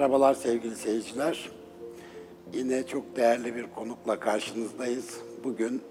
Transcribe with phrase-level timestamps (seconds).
[0.00, 1.50] Merhabalar sevgili seyirciler.
[2.52, 5.20] Yine çok değerli bir konukla karşınızdayız.
[5.44, 5.82] Bugün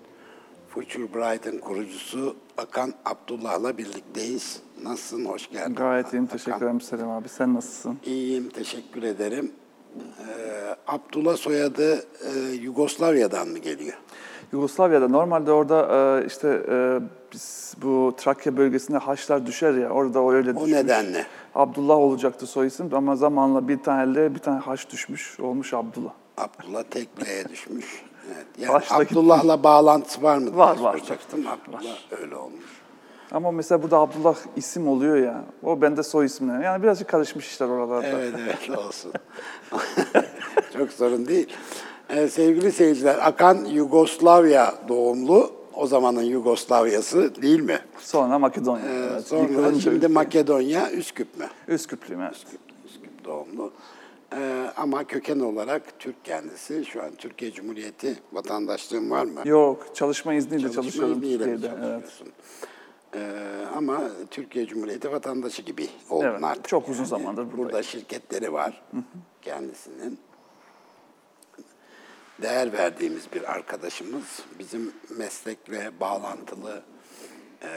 [0.70, 4.61] Future Bright'ın kurucusu Akan Abdullah'la birlikteyiz.
[4.84, 5.25] Nasılsın?
[5.25, 5.75] Hoş geldin.
[5.75, 6.24] Gayet iyiyim.
[6.25, 6.38] Akan.
[6.38, 7.30] Teşekkür ederim Selim abi.
[7.30, 7.98] Sen nasılsın?
[8.06, 9.52] İyiyim, teşekkür ederim.
[10.00, 13.98] Ee, Abdullah soyadı e, Yugoslavya'dan mı geliyor?
[14.52, 15.88] Yugoslavya'da normalde orada
[16.21, 17.00] e, işte e,
[17.33, 20.71] biz bu Trakya bölgesinde haçlar düşer ya orada o öyle O düşmüş.
[20.71, 21.25] nedenle.
[21.55, 26.11] Abdullah olacaktı soy isim ama zamanla bir tane L bir tane haç düşmüş olmuş Abdullah.
[26.38, 28.02] Abdullah tekleye düşmüş.
[28.36, 28.46] Evet.
[28.57, 30.57] Yani Baştaki- Abdullah'la bağlantısı var mı?
[30.57, 30.97] Var, var.
[30.97, 31.46] soracaktım.
[31.47, 31.82] Abdullah
[32.22, 32.66] öyle olmuş.
[33.31, 35.41] Ama mesela burada Abdullah isim oluyor ya.
[35.64, 36.59] O bende soy isimler.
[36.64, 38.08] Yani birazcık karışmış işler oralarda.
[38.08, 39.11] Evet evet olsun.
[40.77, 41.47] Çok sorun değil.
[42.09, 45.52] Ee, sevgili seyirciler, Akan Yugoslavya doğumlu.
[45.80, 47.80] O zamanın Yugoslavyası değil mi?
[47.99, 48.85] Sonra Makedonya.
[48.85, 49.27] Ee, evet.
[49.27, 50.08] sonra Yıkılınca şimdi ülke.
[50.08, 51.47] Makedonya, Üsküp mü?
[51.67, 52.35] Üsküplüyüm evet.
[52.85, 53.72] Üsküp doğumlu.
[54.33, 56.85] Ee, ama köken olarak Türk kendisi.
[56.85, 59.41] Şu an Türkiye Cumhuriyeti vatandaşlığın var mı?
[59.45, 61.72] Yok çalışma izniyle Çalışma çalışıyorum izniyle Türkiye'de.
[61.85, 62.23] Evet.
[63.16, 63.19] Ee,
[63.75, 66.67] ama Türkiye Cumhuriyeti vatandaşı gibi oldun Evet, artık.
[66.67, 67.57] çok uzun zamandır buradayım.
[67.57, 68.81] Burada şirketleri var
[69.41, 70.19] kendisinin.
[72.41, 74.43] Değer verdiğimiz bir arkadaşımız.
[74.59, 76.81] Bizim meslekle bağlantılı
[77.61, 77.67] e,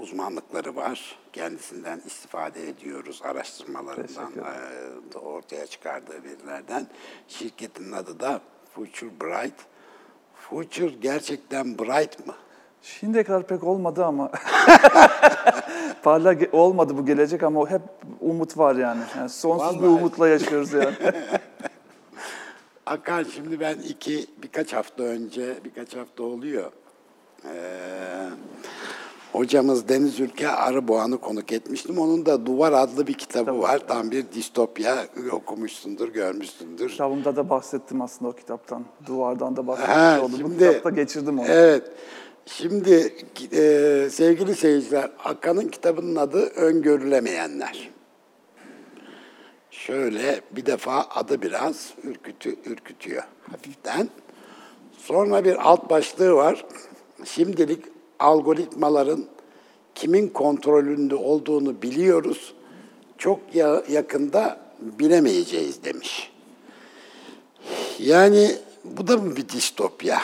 [0.00, 1.18] uzmanlıkları var.
[1.32, 4.32] Kendisinden istifade ediyoruz araştırmalarından,
[5.14, 6.86] e, ortaya çıkardığı verilerden.
[7.28, 8.40] Şirketin adı da
[8.74, 9.54] Future Bright.
[10.34, 12.34] Future gerçekten bright mı?
[12.82, 14.30] Şimdiye kadar pek olmadı ama
[16.02, 17.82] parlak olmadı bu gelecek ama hep
[18.20, 19.00] umut var yani.
[19.16, 19.98] yani sonsuz bir Vallahi.
[20.00, 20.94] umutla yaşıyoruz yani.
[22.84, 26.72] Hakan şimdi ben iki birkaç hafta önce birkaç hafta oluyor.
[27.44, 27.48] Ee,
[29.32, 31.98] hocamız Deniz Ülke Arıboğan'ı konuk etmiştim.
[31.98, 33.78] Onun da Duvar adlı bir kitabı var.
[33.88, 36.88] Tam bir distopya okumuşsundur, görmüşsündür.
[36.90, 38.84] Kitabımda da bahsettim aslında o kitaptan.
[39.06, 40.32] Duvardan da bahsetmiş Ha, oldum.
[40.32, 41.46] Bu şimdi- kitapta geçirdim onu.
[41.48, 41.90] Evet.
[42.46, 43.14] Şimdi
[43.52, 47.90] e, sevgili seyirciler, Hakan'ın kitabının adı Öngörülemeyenler.
[49.86, 54.08] Şöyle bir defa adı biraz ürkütü, ürkütüyor hafiften.
[54.98, 56.64] Sonra bir alt başlığı var.
[57.24, 57.84] Şimdilik
[58.18, 59.24] algoritmaların
[59.94, 62.54] kimin kontrolünde olduğunu biliyoruz.
[63.18, 66.32] Çok ya- yakında bilemeyeceğiz demiş.
[67.98, 68.50] Yani
[68.84, 70.20] bu da mı bir distopya?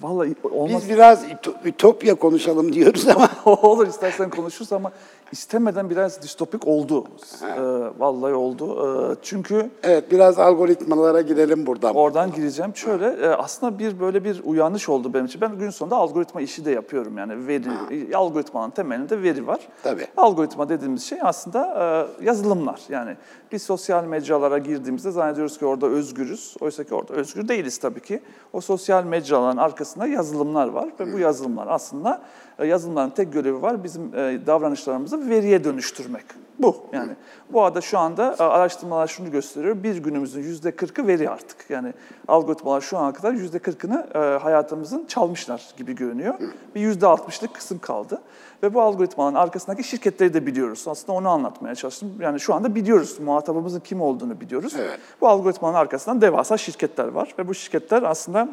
[0.00, 0.82] Vallahi olmaz.
[0.82, 4.92] Biz biraz üto- ütopya konuşalım diyoruz ama Olur istersen konuşuruz ama
[5.32, 7.04] istemeden biraz distopik oldu.
[7.42, 7.60] Ee,
[7.98, 8.88] vallahi oldu.
[9.12, 11.94] Ee, çünkü evet biraz algoritmalara girelim buradan.
[11.94, 12.76] Oradan gireceğim.
[12.76, 15.40] Şöyle e, aslında bir böyle bir uyanış oldu benim için.
[15.40, 17.18] Ben gün sonunda algoritma işi de yapıyorum.
[17.18, 19.60] Yani veri, algoritmanın temelinde veri var.
[19.82, 20.06] Tabii.
[20.16, 22.80] Algoritma dediğimiz şey aslında e, yazılımlar.
[22.88, 23.16] Yani
[23.52, 26.56] biz sosyal mecralara girdiğimizde zannediyoruz ki orada özgürüz.
[26.60, 28.20] Oysa ki orada özgür değiliz tabii ki.
[28.52, 32.22] O sosyal mecraların arkasında yazılımlar var ve bu yazılımlar aslında
[32.58, 36.24] e, yazılımların tek görevi var bizim e, davranışlarımızı veriye dönüştürmek.
[36.58, 37.12] Bu yani.
[37.52, 39.82] Bu arada şu anda e, araştırmalar şunu gösteriyor.
[39.82, 41.70] Bir günümüzün yüzde kırkı veri artık.
[41.70, 41.92] Yani
[42.28, 46.34] algoritmalar şu ana kadar yüzde kırkını e, hayatımızın çalmışlar gibi görünüyor.
[46.74, 48.22] Bir yüzde altmışlık kısım kaldı.
[48.62, 50.84] Ve bu algoritmaların arkasındaki şirketleri de biliyoruz.
[50.88, 52.14] Aslında onu anlatmaya çalıştım.
[52.20, 53.20] Yani şu anda biliyoruz.
[53.20, 54.74] Muhatabımızın kim olduğunu biliyoruz.
[54.78, 55.00] Evet.
[55.20, 57.34] Bu algoritmanın arkasından devasa şirketler var.
[57.38, 58.48] Ve bu şirketler aslında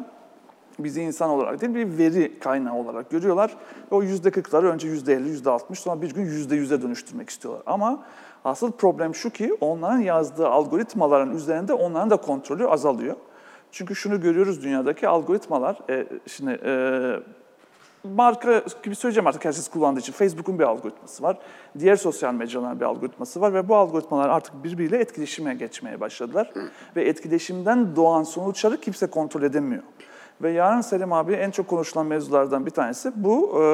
[0.78, 3.56] bizi insan olarak değil bir veri kaynağı olarak görüyorlar.
[3.92, 7.30] Ve o yüzde kırkları önce yüzde elli, yüzde altmış sonra bir gün yüzde yüze dönüştürmek
[7.30, 7.62] istiyorlar.
[7.66, 8.02] Ama
[8.44, 13.16] asıl problem şu ki onların yazdığı algoritmaların üzerinde onların da kontrolü azalıyor.
[13.72, 16.72] Çünkü şunu görüyoruz dünyadaki algoritmalar, e, şimdi e,
[18.14, 20.12] marka gibi söyleyeceğim artık herkes kullandığı için.
[20.12, 21.38] Facebook'un bir algoritması var.
[21.78, 26.52] Diğer sosyal mecraların bir algoritması var ve bu algoritmalar artık birbiriyle etkileşime geçmeye başladılar.
[26.96, 29.82] Ve etkileşimden doğan sonuçları kimse kontrol edemiyor.
[30.42, 33.64] Ve yarın Selim abi en çok konuşulan mevzulardan bir tanesi bu e,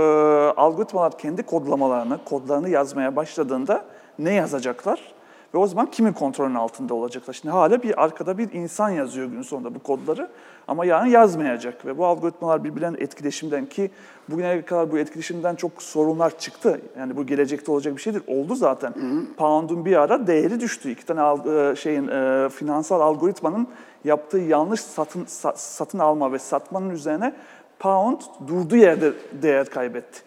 [0.57, 3.85] algoritmalar kendi kodlamalarını, kodlarını yazmaya başladığında
[4.19, 5.13] ne yazacaklar?
[5.55, 7.35] Ve o zaman kimin kontrolünün altında olacaklar?
[7.35, 10.31] Şimdi hala bir arkada bir insan yazıyor gün sonunda bu kodları
[10.69, 11.87] ama yarın yazmayacak.
[11.87, 13.91] Ve bu algoritmalar birbirlerinin etkileşimden ki
[14.29, 16.81] bugüne kadar bu etkileşimden çok sorunlar çıktı.
[16.99, 18.23] Yani bu gelecekte olacak bir şeydir.
[18.27, 18.95] Oldu zaten.
[19.37, 20.91] Pound'un bir ara değeri düştü.
[20.91, 23.67] İki tane al- e, şeyin e, finansal algoritmanın
[24.05, 27.33] yaptığı yanlış satın sa- satın alma ve satmanın üzerine
[27.79, 29.13] pound durduğu yerde
[29.43, 30.21] değer kaybetti.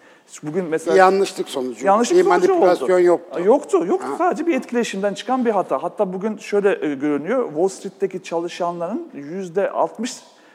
[0.43, 1.85] Bugün mesela yanlışlık sonucu.
[1.85, 3.01] Yanlışlık bir sonucu manipülasyon oldu.
[3.01, 3.41] yoktu.
[3.45, 4.07] Yoktu, yoktu.
[4.17, 5.83] Sadece bir etkileşimden çıkan bir hata.
[5.83, 10.13] Hatta bugün şöyle e, görünüyor, Wall Street'teki çalışanların yüzde 60,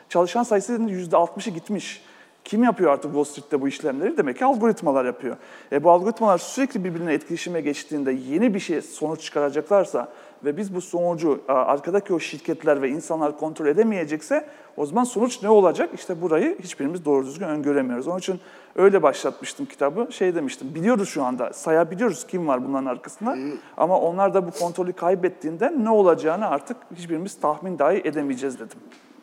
[0.09, 2.03] çalışan sayısının yüzde 60'ı gitmiş.
[2.45, 4.17] Kim yapıyor artık Wall Street'te bu işlemleri?
[4.17, 5.37] Demek ki algoritmalar yapıyor.
[5.73, 10.09] E bu algoritmalar sürekli birbirine etkileşime geçtiğinde yeni bir şey sonuç çıkaracaklarsa
[10.45, 14.47] ve biz bu sonucu arkadaki o şirketler ve insanlar kontrol edemeyecekse
[14.77, 15.91] o zaman sonuç ne olacak?
[15.95, 18.09] İşte burayı hiçbirimiz doğru düzgün öngöremiyoruz.
[18.09, 18.41] Onun için
[18.77, 20.13] öyle başlatmıştım kitabı.
[20.13, 23.39] Şey demiştim, biliyoruz şu anda, sayabiliyoruz kim var bunların arkasında.
[23.77, 28.79] Ama onlar da bu kontrolü kaybettiğinde ne olacağını artık hiçbirimiz tahmin dahi edemeyeceğiz dedim.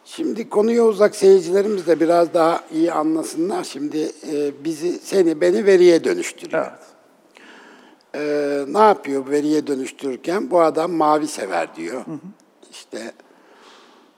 [0.06, 3.64] Şimdi konuya uzak seyircilerimiz de biraz daha iyi anlasınlar.
[3.64, 6.66] Şimdi e, bizi, seni, beni veriye dönüştürüyor.
[6.68, 6.97] Evet.
[8.18, 10.52] E, ne yapıyor veriye dönüştürürken?
[10.52, 12.06] Bu adam mavi sever diyor.
[12.72, 13.12] İşte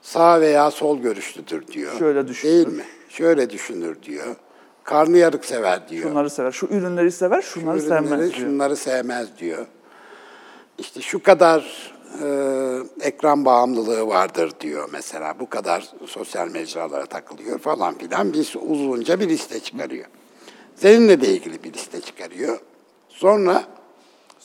[0.02, 1.98] sağ veya sol görüşlüdür diyor.
[1.98, 2.52] Şöyle düşünür.
[2.52, 2.84] Değil mi?
[3.08, 4.36] Şöyle düşünür diyor.
[4.84, 6.02] Karnıyarık sever diyor.
[6.02, 8.32] Şunları sever, şu ürünleri sever, şunları Ürünleri, sevmez diyor.
[8.32, 9.66] Şunları sevmez diyor.
[10.78, 11.92] İşte şu kadar
[12.22, 12.26] e,
[13.00, 15.34] ekran bağımlılığı vardır diyor mesela.
[15.40, 18.32] Bu kadar sosyal mecralara takılıyor falan filan.
[18.32, 20.06] Bir uzunca bir liste çıkarıyor.
[20.76, 22.58] Seninle de ilgili bir liste çıkarıyor.
[23.08, 23.64] Sonra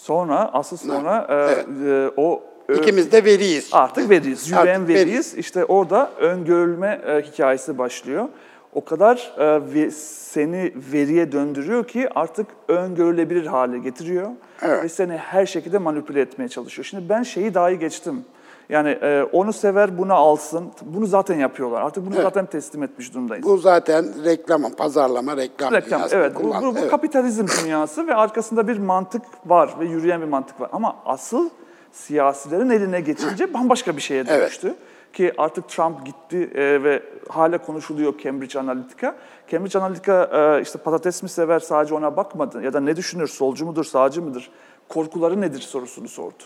[0.10, 1.66] Sonra, asıl sonra e, Evet.
[1.88, 3.70] e, o ö- ikimiz de veriyiz.
[3.72, 4.54] Artık veriyiz.
[4.54, 5.34] Artık Yüreğin veriyiz.
[5.38, 8.28] İşte orada öngörülme e, hikayesi başlıyor.
[8.74, 14.30] O kadar e, ve- seni veriye döndürüyor ki artık öngörülebilir hale getiriyor.
[14.62, 14.84] Evet.
[14.84, 16.86] Ve seni her şekilde manipüle etmeye çalışıyor.
[16.86, 18.26] Şimdi ben şeyi dahi geçtim.
[18.70, 20.72] Yani e, onu sever, bunu alsın.
[20.82, 21.82] Bunu zaten yapıyorlar.
[21.82, 23.46] Artık bunu zaten teslim etmiş durumdayız.
[23.46, 26.36] Bu zaten reklam, pazarlama, reklam, Reklam, evet.
[26.36, 26.90] Bu, bu, bu evet.
[26.90, 30.70] kapitalizm dünyası ve arkasında bir mantık var ve yürüyen bir mantık var.
[30.74, 31.50] Ama asıl
[31.92, 34.42] siyasilerin eline geçince bambaşka bir şeye Evet.
[34.42, 34.76] dönüştü.
[35.14, 39.16] Ki artık Trump gitti e, ve hala konuşuluyor Cambridge Analytica.
[39.48, 43.66] Cambridge Analytica e, işte patates mi sever sadece ona bakmadı ya da ne düşünür solcu
[43.66, 44.50] mudur sağcı mıdır?
[44.90, 46.44] Korkuları nedir sorusunu sordu.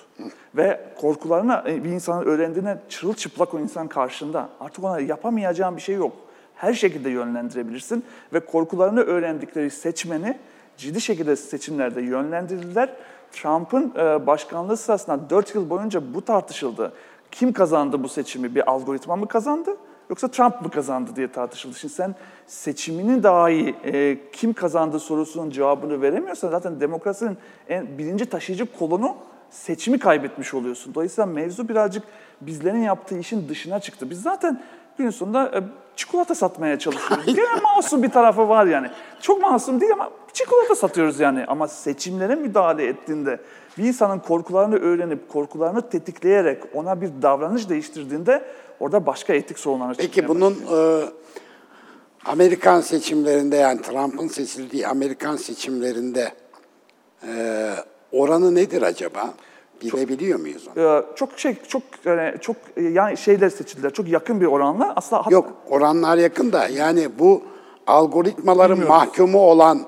[0.56, 4.50] Ve korkularını e, bir insanın öğrendiğine çırılçıplak o insan karşında.
[4.59, 6.13] Artık ona yapamayacağın bir şey yok
[6.59, 8.03] her şekilde yönlendirebilirsin
[8.33, 10.38] ve korkularını öğrendikleri seçmeni
[10.77, 12.89] ciddi şekilde seçimlerde yönlendirdiler.
[13.31, 16.94] Trump'ın e, başkanlığı sırasında 4 yıl boyunca bu tartışıldı.
[17.31, 18.56] Kim kazandı bu seçimi?
[18.56, 19.77] Bir algoritma mı kazandı?
[20.09, 21.75] Yoksa Trump mı kazandı diye tartışıldı.
[21.79, 22.15] Şimdi sen
[22.47, 27.38] seçimini dahi e, kim kazandı sorusunun cevabını veremiyorsan zaten demokrasinin
[27.69, 29.15] en birinci taşıyıcı kolunu
[29.50, 30.95] seçimi kaybetmiş oluyorsun.
[30.95, 32.03] Dolayısıyla mevzu birazcık
[32.41, 34.09] bizlerin yaptığı işin dışına çıktı.
[34.09, 34.61] Biz zaten
[34.97, 35.63] günün sonunda e,
[35.95, 37.25] çikolata satmaya çalışıyoruz.
[37.25, 38.89] Gene masum bir tarafı var yani.
[39.21, 41.45] Çok masum değil ama çikolata satıyoruz yani.
[41.47, 43.39] Ama seçimlere müdahale ettiğinde,
[43.77, 48.44] bir insanın korkularını öğrenip, korkularını tetikleyerek ona bir davranış değiştirdiğinde
[48.79, 51.05] orada başka etik sorunlar Peki bunun e,
[52.25, 56.33] Amerikan seçimlerinde yani Trump'ın seçildiği Amerikan seçimlerinde
[57.27, 57.73] e,
[58.11, 59.33] oranı nedir acaba?
[59.81, 60.83] Bilebiliyor muyuz onu?
[60.83, 63.93] Ee, çok şey çok yani çok e, yani şeyler seçildiler.
[63.93, 67.43] Çok yakın bir oranla aslında Yok oranlar yakın da yani bu
[67.87, 69.83] algoritmaların mahkumu olan e,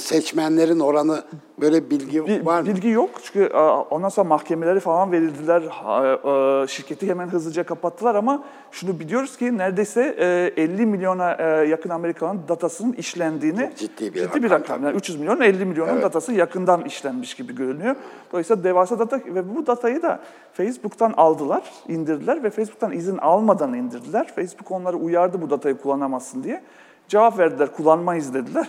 [0.00, 1.22] seçmenlerin oranı
[1.60, 2.66] böyle bilgi Bir- var mı?
[2.66, 5.62] Bilgi yok çünkü e, ondan sonra mahkemeleri falan verildiler.
[5.62, 10.14] E, Şirketi hemen hızlıca kapattılar ama şunu biliyoruz ki neredeyse
[10.56, 14.84] e, 50 milyona e, yakın Amerikanın datasının işlendiğini ciddi bir ciddi bir rakam rakam.
[14.84, 17.96] Yani 300 milyon 50 milyonun datası yakından işlenmiş gibi görünüyor.
[18.32, 20.20] Dolayısıyla devasa data ve bu datayı da
[20.52, 24.26] Facebook'tan aldılar, indirdiler ve Facebook'tan izin almadan indirdiler.
[24.34, 26.62] Facebook onları uyardı bu datayı kullanamazsın diye.
[27.08, 28.68] Cevap verdiler, kullanmayız dediler.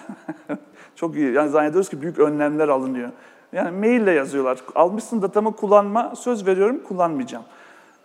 [0.98, 1.34] Çok iyi.
[1.34, 3.10] Yani zannediyoruz ki büyük önlemler alınıyor.
[3.54, 4.60] Yani maille yazıyorlar.
[4.76, 7.44] Almışsın datamı kullanma, söz veriyorum kullanmayacağım.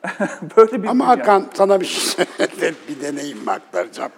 [0.56, 1.08] Böyle bir Ama.
[1.08, 2.24] Hakan sana bir şey
[2.88, 4.12] bir deneyim aktaracağım.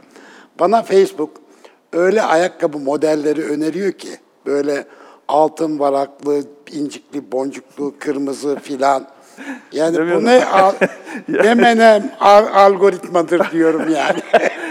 [0.60, 1.30] Bana Facebook
[1.92, 4.08] öyle ayakkabı modelleri öneriyor ki
[4.46, 4.86] böyle
[5.28, 9.06] altın varaklı, incikli, boncuklu, kırmızı filan.
[9.72, 10.24] Yani bu Demiyorum.
[10.24, 10.72] ne al,
[11.28, 14.20] ne menem al- algoritmadır diyorum yani.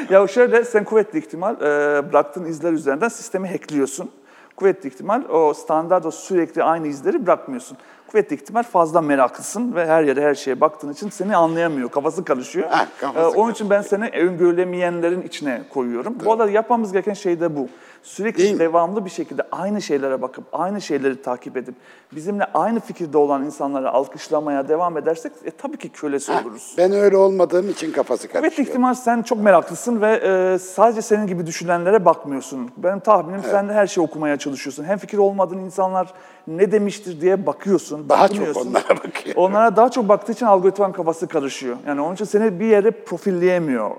[0.10, 4.12] Ya şöyle sen kuvvetli ihtimal e, bıraktığın izler üzerinden sistemi hackliyorsun.
[4.56, 7.78] Kuvvetli ihtimal o standart o sürekli aynı izleri bırakmıyorsun.
[8.14, 12.70] Kuvvetli ihtimal fazla meraklısın ve her yere her şeye baktığın için seni anlayamıyor, kafası karışıyor.
[12.70, 16.16] Ha, kafası E, onun için ben seni öngörülemeyenlerin içine koyuyorum.
[16.26, 17.68] Bu arada yapmamız gereken şey de bu.
[18.04, 18.60] Sürekli Değil mi?
[18.60, 21.76] devamlı bir şekilde aynı şeylere bakıp, aynı şeyleri takip edip,
[22.12, 26.76] bizimle aynı fikirde olan insanları alkışlamaya devam edersek e, tabii ki kölesi oluruz.
[26.78, 28.68] Ben öyle olmadığım için kafası Evet karışıyor.
[28.68, 32.72] ihtimal sen çok meraklısın ve e, sadece senin gibi düşünenlere bakmıyorsun.
[32.78, 34.84] Benim tahminim sen de her şeyi okumaya çalışıyorsun.
[34.84, 36.14] Hem fikir olmadığın insanlar
[36.48, 38.10] ne demiştir diye bakıyorsun.
[38.10, 39.36] Daha çok onlara bakıyor.
[39.36, 41.78] Onlara daha çok baktığı için algoritman kafası karışıyor.
[41.88, 43.90] Yani onun için seni bir yere profilleyemiyor.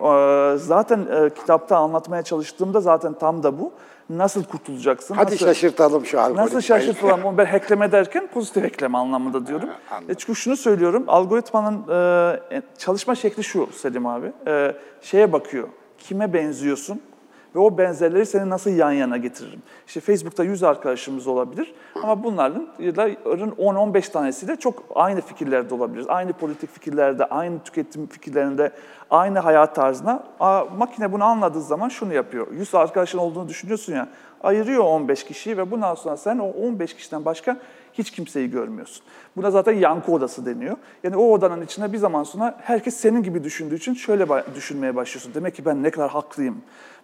[0.54, 3.72] Ee, zaten e, kitapta anlatmaya çalıştığımda zaten tam da bu.
[4.10, 5.14] Nasıl kurtulacaksın?
[5.14, 5.46] Hadi nasıl...
[5.46, 6.46] şaşırtalım şu algoritmayı.
[6.46, 9.68] Nasıl şaşırtılan onu ben hackleme derken pozitif hackleme anlamında diyorum.
[9.90, 10.10] anladım.
[10.10, 11.84] E çünkü şunu söylüyorum, algoritmanın
[12.52, 14.32] e, çalışma şekli şu Selim abi.
[15.00, 17.00] Şeye bakıyor, kime benziyorsun
[17.54, 19.62] ve o benzerleri seni nasıl yan yana getiririm?
[19.86, 26.06] İşte Facebook'ta 100 arkadaşımız olabilir ama bunların 10-15 tanesiyle çok aynı fikirlerde olabiliriz.
[26.08, 28.70] Aynı politik fikirlerde, aynı tüketim fikirlerinde,
[29.10, 30.24] aynı hayat tarzına.
[30.40, 32.46] Aa, makine bunu anladığı zaman şunu yapıyor.
[32.52, 34.08] 100 arkadaşın olduğunu düşünüyorsun ya,
[34.42, 37.56] ayırıyor 15 kişiyi ve bundan sonra sen o 15 kişiden başka
[37.92, 39.04] hiç kimseyi görmüyorsun.
[39.36, 40.76] Buna zaten yankı odası deniyor.
[41.02, 45.34] Yani o odanın içinde bir zaman sonra herkes senin gibi düşündüğü için şöyle düşünmeye başlıyorsun.
[45.34, 46.62] Demek ki ben ne kadar haklıyım.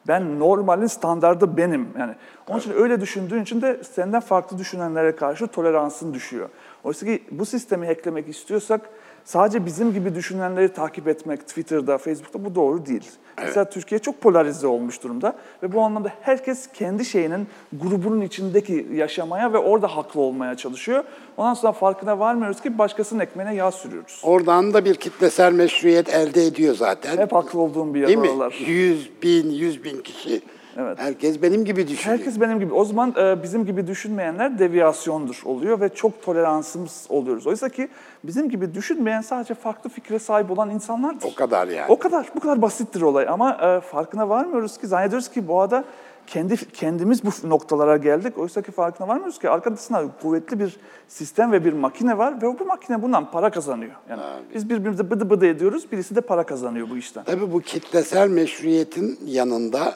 [0.09, 1.89] Ben normalin standardı benim.
[1.99, 2.15] Yani
[2.49, 6.49] onun için öyle düşündüğün için de senden farklı düşünenlere karşı toleransın düşüyor.
[6.85, 8.81] Oysa ki bu sistemi hacklemek istiyorsak
[9.25, 13.11] sadece bizim gibi düşünenleri takip etmek Twitter'da, Facebook'ta bu doğru değil.
[13.43, 19.53] Mesela Türkiye çok polarize olmuş durumda ve bu anlamda herkes kendi şeyinin grubunun içindeki yaşamaya
[19.53, 21.05] ve orada haklı olmaya çalışıyor.
[21.37, 24.21] Ondan sonra farkına varmıyoruz ki başkasının ekmeğine yağ sürüyoruz.
[24.25, 27.17] Oradan da bir kitlesel meşruiyet elde ediyor zaten.
[27.19, 28.31] Hep haklı olduğum bir Değil yer mi?
[28.31, 28.53] oralar.
[28.67, 30.43] 100 bin, 100 bin kişi.
[30.77, 30.99] Evet.
[31.01, 32.19] Herkes benim gibi düşünüyor.
[32.19, 32.75] Herkes benim gibi.
[32.75, 37.47] O zaman e, bizim gibi düşünmeyenler deviyasyondur oluyor ve çok toleransımız oluyoruz.
[37.47, 37.89] Oysa ki
[38.25, 41.29] bizim gibi düşünmeyen sadece farklı fikre sahip olan insanlardır.
[41.33, 41.93] O kadar yani.
[41.93, 42.31] O kadar.
[42.37, 43.29] Bu kadar basittir olay.
[43.29, 45.85] Ama e, farkına varmıyoruz ki, zannediyoruz ki bu arada
[46.27, 48.39] kendi kendimiz bu noktalara geldik.
[48.39, 50.77] Oysa ki farkına varmıyoruz ki arkasında kuvvetli bir
[51.09, 53.93] sistem ve bir makine var ve bu makine bundan para kazanıyor.
[54.11, 54.23] Yani
[54.55, 57.25] biz birbirimize bıdı bıdı ediyoruz, birisi de para kazanıyor bu işten.
[57.25, 59.95] Tabii bu kitlesel meşruiyetin yanında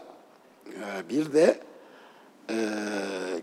[1.11, 1.59] bir de
[2.51, 2.57] e,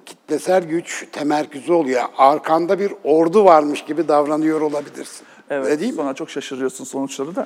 [0.05, 2.03] kitlesel güç temerküzü oluyor.
[2.17, 5.27] Arkanda bir ordu varmış gibi davranıyor olabilirsin.
[5.49, 5.97] Evet, Öyle değil mi?
[5.97, 7.45] sonra çok şaşırıyorsun sonuçları da.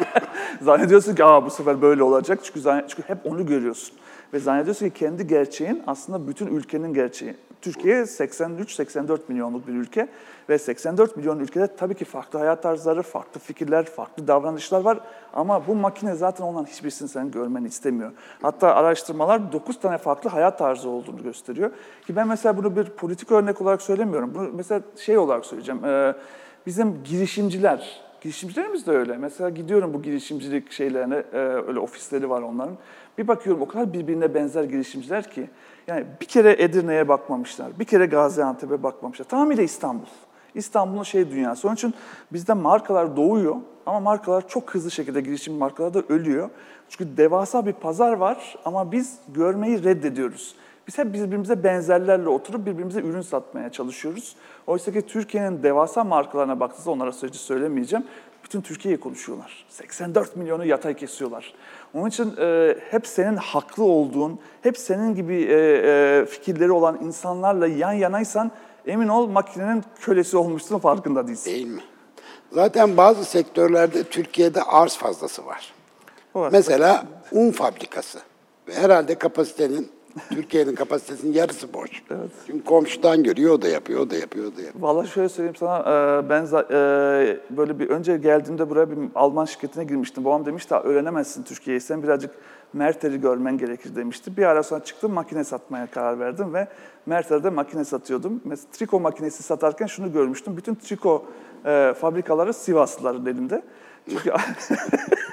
[0.62, 3.94] zannediyorsun ki Aa, bu sefer böyle olacak çünkü, çünkü hep onu görüyorsun.
[4.32, 7.34] Ve zannediyorsun ki kendi gerçeğin aslında bütün ülkenin gerçeği.
[7.60, 10.08] Türkiye 83-84 milyonluk bir ülke
[10.48, 14.98] ve 84 milyon ülkede tabii ki farklı hayat tarzları, farklı fikirler, farklı davranışlar var.
[15.34, 18.12] Ama bu makine zaten onların hiçbirisini senin görmeni istemiyor.
[18.42, 21.70] Hatta araştırmalar 9 tane farklı hayat tarzı olduğunu gösteriyor.
[22.06, 24.34] Ki ben mesela bunu bir politik örnek olarak söylemiyorum.
[24.34, 25.84] Bunu mesela şey olarak söyleyeceğim.
[25.84, 26.14] Ee,
[26.66, 29.16] bizim girişimciler, girişimcilerimiz de öyle.
[29.16, 32.76] Mesela gidiyorum bu girişimcilik şeylerine, e, öyle ofisleri var onların.
[33.18, 35.50] Bir bakıyorum o kadar birbirine benzer girişimciler ki,
[35.86, 39.24] yani bir kere Edirne'ye bakmamışlar, bir kere Gaziantep'e bakmamışlar.
[39.24, 40.06] Tamamıyla İstanbul.
[40.54, 41.68] İstanbul'un şey dünyası.
[41.68, 41.94] Onun için
[42.32, 43.56] bizde markalar doğuyor
[43.86, 46.50] ama markalar çok hızlı şekilde girişim markalar da ölüyor.
[46.88, 50.54] Çünkü devasa bir pazar var ama biz görmeyi reddediyoruz.
[50.88, 54.36] Biz hep birbirimize benzerlerle oturup birbirimize ürün satmaya çalışıyoruz.
[54.66, 58.06] Oysa ki Türkiye'nin devasa markalarına baktığınızda onlara sözcü söylemeyeceğim.
[58.44, 59.66] Bütün Türkiye'yi konuşuyorlar.
[59.68, 61.54] 84 milyonu yatay kesiyorlar.
[61.96, 67.66] Onun için e, hep senin haklı olduğun, hep senin gibi e, e, fikirleri olan insanlarla
[67.66, 68.50] yan yanaysan
[68.86, 71.50] emin ol makinenin kölesi olmuşsun farkında değilsin.
[71.50, 71.82] Değil mi?
[72.52, 75.74] Zaten bazı sektörlerde Türkiye'de arz fazlası var.
[76.52, 78.18] Mesela un fabrikası.
[78.68, 79.88] Ve herhalde kapasitenin,
[80.30, 81.90] Türkiye'nin kapasitesinin yarısı boş.
[82.46, 84.82] Çünkü komşudan görüyor, o da yapıyor, o da yapıyor, o da yapıyor.
[84.84, 89.84] Vallahi şöyle söyleyeyim sana, e, ben e, böyle bir önce geldiğimde buraya bir Alman şirketine
[89.84, 90.24] girmiştim.
[90.24, 92.30] Babam demişti, "Ha, öğrenemezsin Türkiye'yi, sen birazcık
[92.72, 94.36] Merter'i görmen gerekir demişti.
[94.36, 96.68] Bir ara sonra çıktım, makine satmaya karar verdim ve
[97.06, 98.40] Merter'de makine satıyordum.
[98.44, 101.24] Mesela triko makinesi satarken şunu görmüştüm, bütün triko
[101.64, 103.62] e, fabrikaları Sivaslıların elinde.
[104.10, 104.30] Çünkü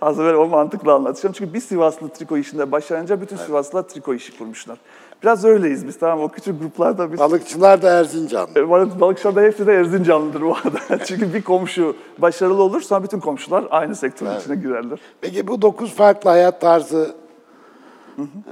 [0.00, 1.32] Az evvel o mantıkla anlatacağım.
[1.38, 4.78] Çünkü bir Sivaslı triko işinde başlayınca bütün Sivaslılar triko işi kurmuşlar.
[5.22, 7.18] Biraz öyleyiz biz tamam o küçük gruplarda biz.
[7.18, 8.48] Balıkçılar da Erzincan.
[8.56, 11.04] E, Balık, balıkçılarda hepsi de Erzincanlıdır bu arada.
[11.04, 14.98] Çünkü bir komşu başarılı olur sonra bütün komşular aynı sektörün içine girerler.
[15.20, 17.14] Peki bu dokuz farklı hayat tarzı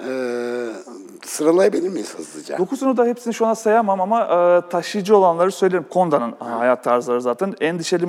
[0.09, 0.11] e,
[1.25, 2.59] sıralayabilir miyiz hızlıca?
[2.59, 5.87] Dokuzunu da hepsini şu an sayamam ama e, taşıyıcı olanları söylerim.
[5.91, 7.55] Konda'nın hayat tarzları zaten.
[7.61, 8.07] Endişeli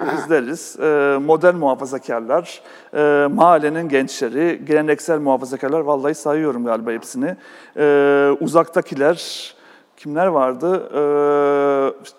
[0.06, 0.76] modernler, bizleriz.
[0.80, 2.62] E, modern muhafazakarlar,
[2.94, 5.80] e, mahallenin gençleri, geleneksel muhafazakarlar.
[5.80, 7.36] Vallahi sayıyorum galiba hepsini.
[7.76, 9.54] E, uzaktakiler,
[9.96, 10.90] kimler vardı?
[10.94, 11.02] E,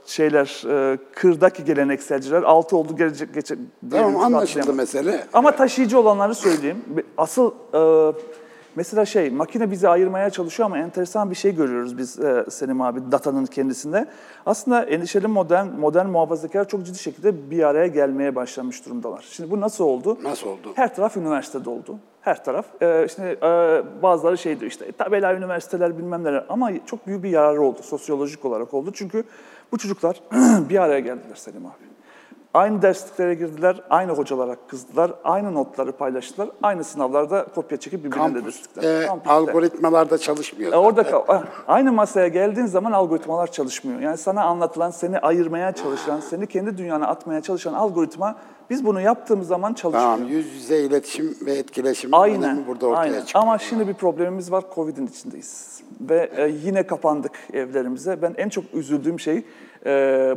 [0.05, 2.43] şeyler, e, kırdaki gelenekselciler.
[2.43, 3.65] Altı oldu gelecek geçecek.
[3.91, 5.27] Tamam anlaşıldı mesele.
[5.33, 6.83] Ama taşıyıcı olanları söyleyeyim.
[7.17, 8.13] Asıl e,
[8.75, 13.11] mesela şey makine bizi ayırmaya çalışıyor ama enteresan bir şey görüyoruz biz e, Selim abi
[13.11, 14.05] datanın kendisinde.
[14.45, 19.25] Aslında endişeli modern modern muhafazakar çok ciddi şekilde bir araya gelmeye başlamış durumdalar.
[19.31, 20.17] Şimdi bu nasıl oldu?
[20.23, 20.71] Nasıl oldu?
[20.75, 21.99] Her taraf üniversitede oldu.
[22.21, 22.65] Her taraf.
[22.81, 27.29] Ee, işte e, bazıları şey diyor işte tabela üniversiteler bilmem neler ama çok büyük bir
[27.29, 28.91] yararı oldu sosyolojik olarak oldu.
[28.93, 29.23] Çünkü
[29.71, 30.21] bu çocuklar
[30.69, 31.91] bir araya geldiler Selim abi.
[32.53, 39.07] Aynı dersliklere girdiler, aynı hocalara kızdılar, aynı notları paylaştılar, aynı sınavlarda kopya çekip birbirine dedirttiler.
[39.07, 40.73] Kampüste, algoritmalarda çalışmıyor.
[40.73, 43.99] E, Orada kal- ah, aynı masaya geldiğin zaman algoritmalar çalışmıyor.
[43.99, 48.35] Yani sana anlatılan, seni ayırmaya çalışan, seni kendi dünyana atmaya çalışan algoritma
[48.69, 50.15] biz bunu yaptığımız zaman çalışmıyor.
[50.15, 52.67] Tamam, yüz yüze iletişim ve etkileşim Aynen.
[52.67, 53.25] burada ortaya aynen.
[53.25, 53.43] çıkıyor.
[53.43, 54.63] Ama şimdi bir problemimiz var.
[54.75, 55.81] Covid'in içindeyiz.
[56.01, 58.21] Ve e, yine kapandık evlerimize.
[58.21, 59.45] Ben en çok üzüldüğüm şey
[59.85, 59.89] e,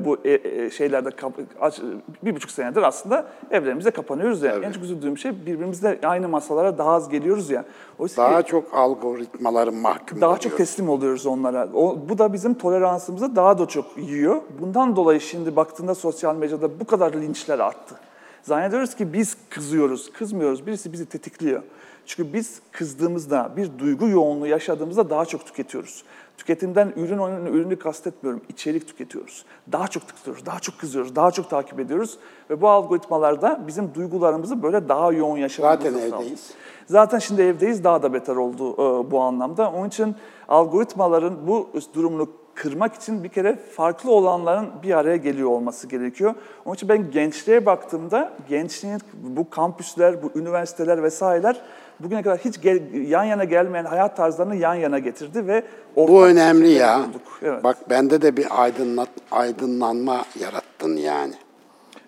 [0.04, 0.30] bu e,
[0.64, 1.80] e, şeylerde kap- aç-
[2.24, 4.54] bir buçuk senedir aslında evlerimize kapanıyoruz ya.
[4.56, 7.64] En çok üzüldüğüm şey birbirimizle aynı masalara daha az geliyoruz ya.
[7.98, 10.40] Oysa ki- Daha çok algoritmaların mahkum daha oluyor.
[10.42, 11.68] çok teslim oluyoruz onlara.
[11.74, 14.36] O, bu da bizim toleransımızı daha da çok yiyor.
[14.60, 17.94] Bundan dolayı şimdi baktığında sosyal medyada bu kadar linçler arttı.
[18.42, 20.12] Zannediyoruz ki biz kızıyoruz.
[20.12, 20.66] Kızmıyoruz.
[20.66, 21.62] Birisi bizi tetikliyor.
[22.06, 26.04] Çünkü biz kızdığımızda, bir duygu yoğunluğu yaşadığımızda daha çok tüketiyoruz.
[26.38, 28.42] Tüketimden ürün oyunu, ürünü kastetmiyorum.
[28.48, 29.44] içerik tüketiyoruz.
[29.72, 32.18] Daha çok tüketiyoruz, daha çok kızıyoruz, daha çok takip ediyoruz.
[32.50, 36.20] Ve bu algoritmalarda bizim duygularımızı böyle daha yoğun yaşamamızı Zaten sağlıyor.
[36.20, 36.50] evdeyiz.
[36.86, 39.70] Zaten şimdi evdeyiz daha da beter oldu e, bu anlamda.
[39.70, 40.16] Onun için
[40.48, 46.34] algoritmaların bu durumunu kırmak için bir kere farklı olanların bir araya geliyor olması gerekiyor.
[46.64, 51.60] Onun için ben gençliğe baktığımda gençliğin bu kampüsler, bu üniversiteler vesaireler
[52.00, 55.62] bugüne kadar hiç gel- yan yana gelmeyen hayat tarzlarını yan yana getirdi ve
[55.96, 57.00] Bu önemli ya.
[57.08, 57.22] bulduk.
[57.42, 57.64] Evet.
[57.64, 61.34] Bak bende de bir aydınlat, aydınlanma yarattın yani.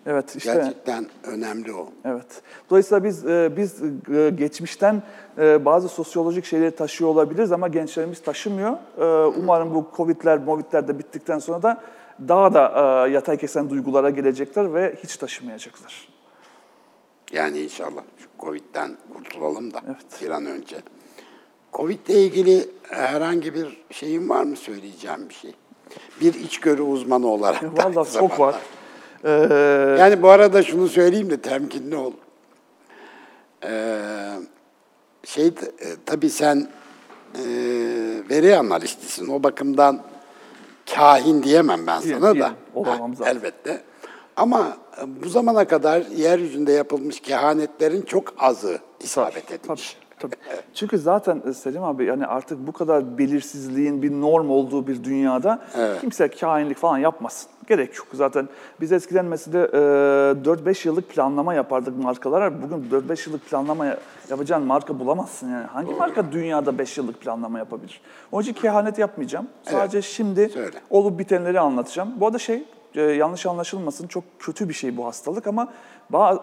[0.05, 1.89] evet işte Gerçekten önemli o.
[2.05, 2.41] Evet.
[2.69, 3.75] Dolayısıyla biz e, biz
[4.15, 5.03] e, geçmişten
[5.37, 8.71] e, bazı sosyolojik şeyleri taşıyor olabiliriz ama gençlerimiz taşımıyor.
[9.37, 11.81] Umarım bu Covid'ler, Movid'ler de bittikten sonra da
[12.27, 16.07] daha da yatay kesen duygulara gelecekler ve hiç taşımayacaklar.
[17.31, 20.21] Yani inşallah şu Covid'den kurtulalım da Evet.
[20.21, 20.75] bir an önce.
[21.73, 25.53] Covid'le ilgili herhangi bir şeyin var mı söyleyeceğim bir şey?
[26.21, 27.61] Bir içgörü uzmanı olarak.
[27.77, 28.55] da aynı Vallahi çok var.
[29.23, 29.55] zamanda.
[29.95, 32.13] E, Yani bu arada şunu söyleyeyim de temkinli ol.
[33.63, 33.99] Ee,
[35.23, 35.51] şey e,
[36.05, 36.67] tabii sen
[37.35, 37.41] e,
[38.29, 39.27] veri analistisin.
[39.27, 40.03] O bakımdan
[40.95, 42.33] kahin diyemem ben Diyem- sana da.
[42.33, 42.55] diyemem.
[42.75, 43.35] Olamam zaten.
[43.35, 43.81] Elbette.
[44.37, 49.97] Ama e, bu zamana kadar yeryüzünde yapılmış kehanetlerin çok azı isabet etmiş.
[50.19, 50.55] Tabii, tabii.
[50.73, 55.59] Çünkü zaten e, Selim abi yani artık bu kadar belirsizliğin bir norm olduğu bir dünyada
[56.01, 57.49] kimse kainlik falan yapmasın.
[57.67, 58.07] Gerek yok.
[58.13, 58.49] Zaten
[58.81, 62.61] biz eskiden mesela e, 4-5 yıllık planlama yapardık markalara.
[62.61, 63.97] Bugün 4-5 yıllık planlama ya-
[64.29, 65.65] yapacağın marka bulamazsın yani.
[65.65, 68.01] Hangi marka dünyada 5 yıllık planlama yapabilir?
[68.31, 69.47] Onun için kehanet yapmayacağım.
[69.63, 70.77] Sadece şimdi söyle.
[70.89, 72.09] olup bitenleri anlatacağım.
[72.15, 72.63] Bu arada şey
[72.95, 75.73] e, yanlış anlaşılmasın çok kötü bir şey bu hastalık ama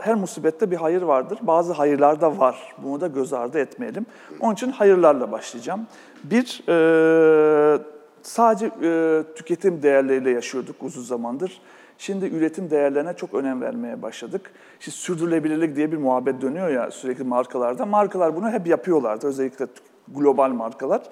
[0.01, 1.39] her musibette bir hayır vardır.
[1.43, 2.75] Bazı hayırlar da var.
[2.79, 4.07] Bunu da göz ardı etmeyelim.
[4.41, 5.87] Onun için hayırlarla başlayacağım.
[6.25, 7.79] Bir, e,
[8.23, 11.61] sadece e, tüketim değerleriyle yaşıyorduk uzun zamandır.
[11.99, 14.51] Şimdi üretim değerlerine çok önem vermeye başladık.
[14.81, 17.87] Şimdi sürdürülebilirlik diye bir muhabbet dönüyor ya sürekli markalarda.
[17.87, 19.27] Markalar bunu hep yapıyorlardı.
[19.27, 19.67] Özellikle
[20.09, 21.03] global markalar.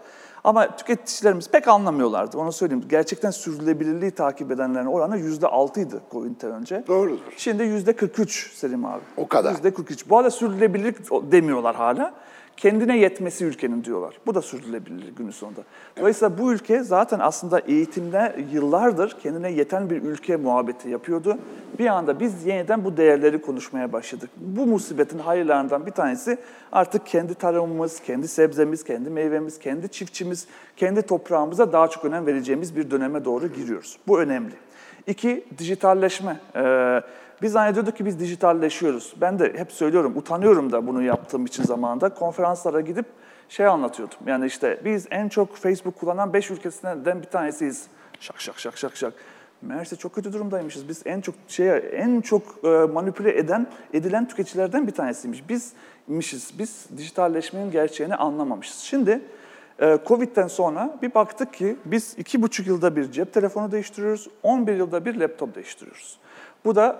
[0.44, 2.38] Ama tüketicilerimiz pek anlamıyorlardı.
[2.38, 2.84] Onu söyleyeyim.
[2.88, 6.84] Gerçekten sürdürülebilirliği takip edenlerin oranı %6'ydı Covid'den önce.
[6.88, 7.18] Doğrudur.
[7.36, 9.00] Şimdi %43 Selim abi.
[9.16, 9.54] O kadar.
[9.54, 10.08] %43.
[10.08, 10.96] Bu arada sürdürülebilirlik
[11.32, 12.14] demiyorlar hala.
[12.56, 14.14] Kendine yetmesi ülkenin diyorlar.
[14.26, 15.60] Bu da sürdürülebilirlik günün sonunda.
[15.98, 21.38] Dolayısıyla bu ülke zaten aslında eğitimde yıllardır kendine yeten bir ülke muhabbeti yapıyordu.
[21.78, 24.30] Bir anda biz yeniden bu değerleri konuşmaya başladık.
[24.36, 26.38] Bu musibetin hayırlarından bir tanesi
[26.72, 32.76] artık kendi tarımımız, kendi sebzemiz, kendi meyvemiz, kendi çiftçimiz, kendi toprağımıza daha çok önem vereceğimiz
[32.76, 33.98] bir döneme doğru giriyoruz.
[34.08, 34.52] Bu önemli.
[35.06, 36.36] İki, dijitalleşme.
[36.56, 37.00] Ee,
[37.42, 39.14] biz zannediyorduk ki biz dijitalleşiyoruz.
[39.20, 42.14] Ben de hep söylüyorum, utanıyorum da bunu yaptığım için zamanında.
[42.14, 43.06] Konferanslara gidip
[43.48, 44.18] şey anlatıyordum.
[44.26, 47.86] Yani işte biz en çok Facebook kullanan 5 ülkesinden bir tanesiyiz.
[48.20, 49.14] Şak şak şak şak şak.
[49.62, 50.88] Meğerse çok kötü durumdaymışız.
[50.88, 55.44] Biz en çok şeye en çok e, manipüle eden edilen tüketicilerden bir tanesiymiş.
[55.48, 56.58] Bizmişiz.
[56.58, 58.78] Biz dijitalleşmenin gerçeğini anlamamışız.
[58.78, 59.20] Şimdi
[59.82, 64.74] ee, Covid'den sonra bir baktık ki biz iki buçuk yılda bir cep telefonu değiştiriyoruz, 11
[64.74, 66.18] yılda bir laptop değiştiriyoruz.
[66.64, 66.98] Bu da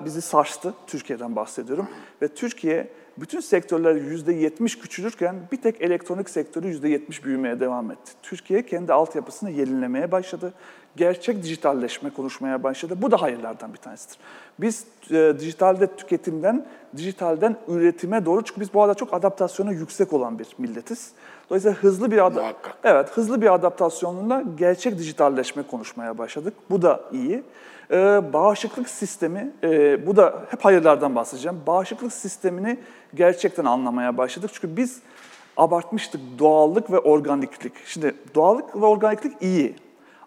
[0.00, 1.88] e, bizi sarstı, Türkiye'den bahsediyorum.
[2.22, 2.88] Ve Türkiye
[3.20, 8.12] bütün sektörler yüzde yetmiş küçülürken bir tek elektronik sektörü yüzde yetmiş büyümeye devam etti.
[8.22, 10.52] Türkiye kendi altyapısını yenilemeye başladı.
[10.96, 12.94] Gerçek dijitalleşme konuşmaya başladı.
[12.96, 14.18] Bu da hayırlardan bir tanesidir.
[14.58, 20.38] Biz e, dijitalde tüketimden, dijitalden üretime doğru çünkü biz bu arada çok adaptasyonu yüksek olan
[20.38, 21.12] bir milletiz.
[21.50, 22.52] Dolayısıyla hızlı bir ada-.
[22.84, 26.54] Evet, hızlı bir adaptasyonla gerçek dijitalleşme konuşmaya başladık.
[26.70, 27.42] Bu da iyi.
[27.90, 31.60] Ee, bağışıklık sistemi, e, bu da hep hayırlardan bahsedeceğim.
[31.66, 32.78] Bağışıklık sistemini
[33.14, 34.50] gerçekten anlamaya başladık.
[34.54, 35.00] Çünkü biz
[35.56, 37.72] abartmıştık doğallık ve organiklik.
[37.86, 39.76] Şimdi doğallık ve organiklik iyi.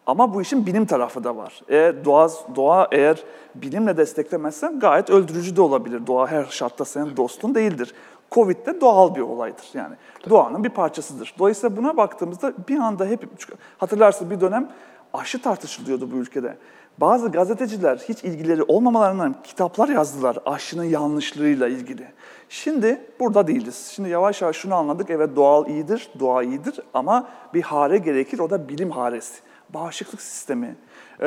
[0.06, 1.62] Ama bu işin bilim tarafı da var.
[1.70, 3.24] Eğer doğa, doğa eğer
[3.56, 6.08] bilimle desteklemezsen gayet öldürücü de olabilir.
[6.08, 7.94] Doğa her şartta senin dostun değildir.
[8.32, 9.96] Covid de doğal bir olaydır yani.
[10.30, 11.36] Doğanın bir parçasıdır.
[11.40, 13.28] Dolayısıyla buna baktığımızda bir anda hep
[13.78, 14.70] hatırlarsın bir dönem
[15.14, 16.58] aşı tartışılıyordu bu ülkede.
[16.98, 22.08] Bazı gazeteciler hiç ilgileri olmamalarından kitaplar yazdılar aşının yanlışlığıyla ilgili.
[22.50, 23.92] Şimdi burada değiliz.
[23.96, 25.10] Şimdi yavaş yavaş şunu anladık.
[25.10, 28.40] Evet doğal iyidir, doğa iyidir ama bir hare gerekir.
[28.40, 29.42] O da bilim haresi.
[29.70, 30.76] Bağışıklık sistemi,
[31.22, 31.26] e,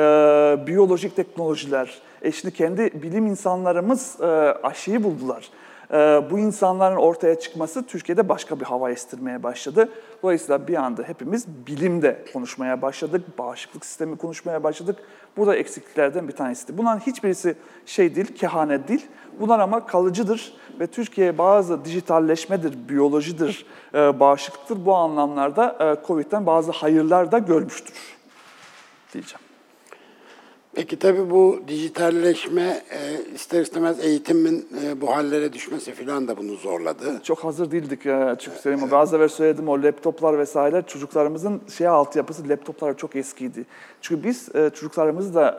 [0.67, 1.99] biyolojik teknolojiler.
[2.21, 4.25] E şimdi kendi bilim insanlarımız e,
[4.63, 5.49] aşıyı buldular.
[5.93, 5.97] E,
[6.31, 9.89] bu insanların ortaya çıkması Türkiye'de başka bir hava estirmeye başladı.
[10.23, 14.99] Dolayısıyla bir anda hepimiz bilimde konuşmaya başladık, bağışıklık sistemi konuşmaya başladık.
[15.37, 16.77] Bu da eksikliklerden bir tanesi.
[16.77, 19.07] Bunların hiçbirisi şey değil, kehanet değil.
[19.39, 24.85] Bunlar ama kalıcıdır ve Türkiye bazı dijitalleşmedir, biyolojidir, e, bağışıklıktır.
[24.85, 27.93] Bu anlamlarda e, COVID'den bazı hayırlar da görmüştür
[29.13, 29.44] diyeceğim.
[30.75, 36.55] Peki tabii bu dijitalleşme e, ister istemez eğitimin e, bu hallere düşmesi falan da bunu
[36.55, 37.19] zorladı.
[37.23, 38.35] Çok hazır değildik ya.
[38.39, 43.65] Çünkü söyleyeyim o biraz evvel söyledim o laptoplar vesaire çocuklarımızın şey altyapısı laptoplar çok eskiydi.
[44.01, 45.51] Çünkü biz e, çocuklarımızı da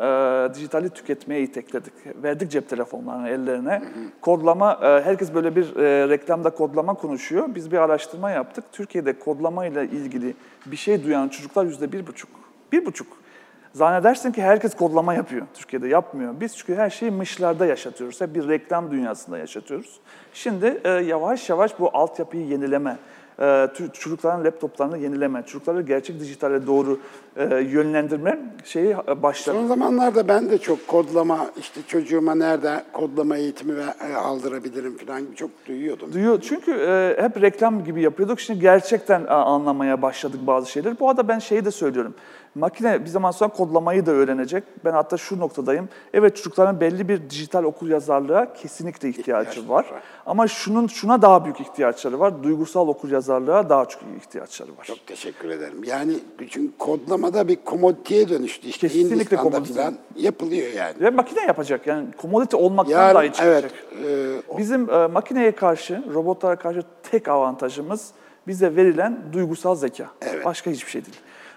[0.51, 1.93] e, dijitali tüketmeye itekledik.
[2.23, 3.83] Verdik cep telefonlarını ellerine.
[4.21, 7.55] Kodlama, e, herkes böyle bir e, reklamda kodlama konuşuyor.
[7.55, 8.65] Biz bir araştırma yaptık.
[8.73, 10.35] Türkiye'de kodlama ile ilgili
[10.67, 12.31] bir şey duyan çocuklar yüzde bir buçuk.
[12.73, 13.26] Bir buçuk.
[13.73, 15.47] Zannedersin ki herkes kodlama yapıyor.
[15.55, 16.35] Türkiye'de yapmıyor.
[16.41, 18.21] Biz çünkü her şeyi mışlarda yaşatıyoruz.
[18.21, 20.01] Hep bir reklam dünyasında yaşatıyoruz.
[20.33, 22.97] Şimdi e, yavaş yavaş bu altyapıyı yenileme,
[23.41, 23.69] e,
[24.03, 27.01] çocukların laptoplarını yenileme, çocukları gerçek dijitale doğru
[27.37, 29.57] e, yönlendirme şeyi e, başladı.
[29.57, 35.23] Son zamanlarda ben de çok kodlama, işte çocuğuma nerede kodlama eğitimi ve, e, aldırabilirim falan
[35.37, 36.13] çok duyuyordum.
[36.13, 36.41] Duyuyor.
[36.41, 38.41] Çünkü e, hep reklam gibi yapıyorduk.
[38.41, 41.01] Şimdi gerçekten e, anlamaya başladık bazı şeyleri.
[41.01, 42.15] Bu arada ben şeyi de söylüyorum.
[42.61, 44.65] Makine bir zaman sonra kodlamayı da öğrenecek.
[44.85, 45.89] Ben hatta şu noktadayım.
[46.15, 49.85] Evet çocukların belli bir dijital okur yazarlığa kesinlikle ihtiyacı İhtiyaç var.
[49.93, 50.03] var.
[50.27, 52.43] Ama şunun şuna daha büyük ihtiyaçları var.
[52.43, 54.85] Duygusal okur yazarlığa daha çok ihtiyaçları var.
[54.85, 55.85] Çok teşekkür ederim.
[55.85, 56.13] Yani
[56.51, 58.69] çünkü kodlamada bir komoditeye dönüştü.
[58.69, 59.91] İşte Kesinlikle komodite.
[60.17, 60.95] yapılıyor yani.
[61.01, 61.87] Ve makine yapacak.
[61.87, 63.71] Yani komodite olmaktan Yarın, dahi çıkacak.
[64.05, 68.11] evet, e, Bizim e, makineye karşı, robotlara karşı tek avantajımız
[68.47, 70.07] bize verilen duygusal zeka.
[70.21, 70.45] Evet.
[70.45, 71.17] Başka hiçbir şey değil.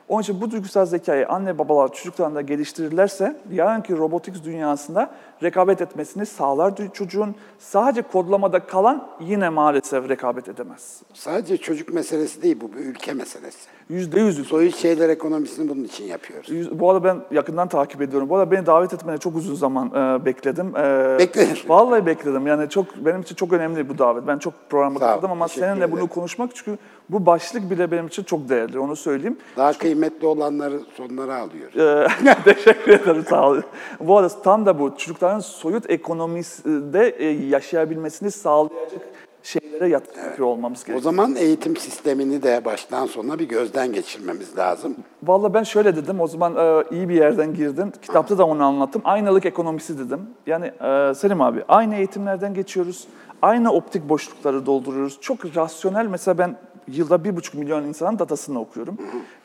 [0.09, 5.11] Onun için bu duygusal zekayı anne babalar çocuklarında geliştirirlerse yarınki robotics dünyasında
[5.43, 7.35] rekabet etmesini sağlar çocuğun.
[7.59, 11.01] Sadece kodlamada kalan yine maalesef rekabet edemez.
[11.13, 13.78] Sadece çocuk meselesi değil bu bir ülke meselesi.
[13.89, 14.47] Yüzde yüz.
[14.47, 16.49] Soyut şeyler ekonomisini bunun için yapıyoruz.
[16.49, 18.29] Yüz- Bu arada ben yakından takip ediyorum.
[18.29, 20.75] Bu arada beni davet etmene çok uzun zaman e, bekledim.
[20.77, 21.57] E, Bekledin.
[21.67, 22.47] Vallahi bekledim.
[22.47, 24.27] Yani çok benim için çok önemli bu davet.
[24.27, 26.77] Ben çok programa katıldım ama seninle bunu konuşmak çünkü
[27.09, 28.79] bu başlık bile benim için çok değerli.
[28.79, 29.37] Onu söyleyeyim.
[29.57, 31.77] Daha kıymetli olanları sonlara alıyoruz.
[31.77, 33.63] Ee, Teşekkür ederim sağ olun.
[33.99, 39.01] Bu arada tam da bu çocukların soyut ekonomide e, yaşayabilmesini sağlayacak
[39.43, 41.01] şeylere yatırım yapıyor olmamız O gerekiyor.
[41.13, 44.95] zaman eğitim sistemini de baştan sona bir gözden geçirmemiz lazım.
[45.23, 47.93] Vallahi ben şöyle dedim, o zaman e, iyi bir yerden girdin.
[48.01, 49.01] Kitapta da onu anlattım.
[49.05, 50.21] Aynalık ekonomisi dedim.
[50.47, 53.07] Yani e, Selim abi, aynı eğitimlerden geçiyoruz.
[53.41, 55.17] Aynı optik boşlukları dolduruyoruz.
[55.21, 56.55] Çok rasyonel, mesela ben
[56.91, 58.97] yılda bir buçuk milyon insanın datasını okuyorum.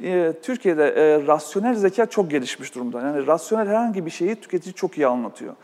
[0.03, 3.01] E, Türkiye'de e, rasyonel zeka çok gelişmiş durumda.
[3.01, 5.55] Yani rasyonel herhangi bir şeyi tüketici çok iyi anlatıyor.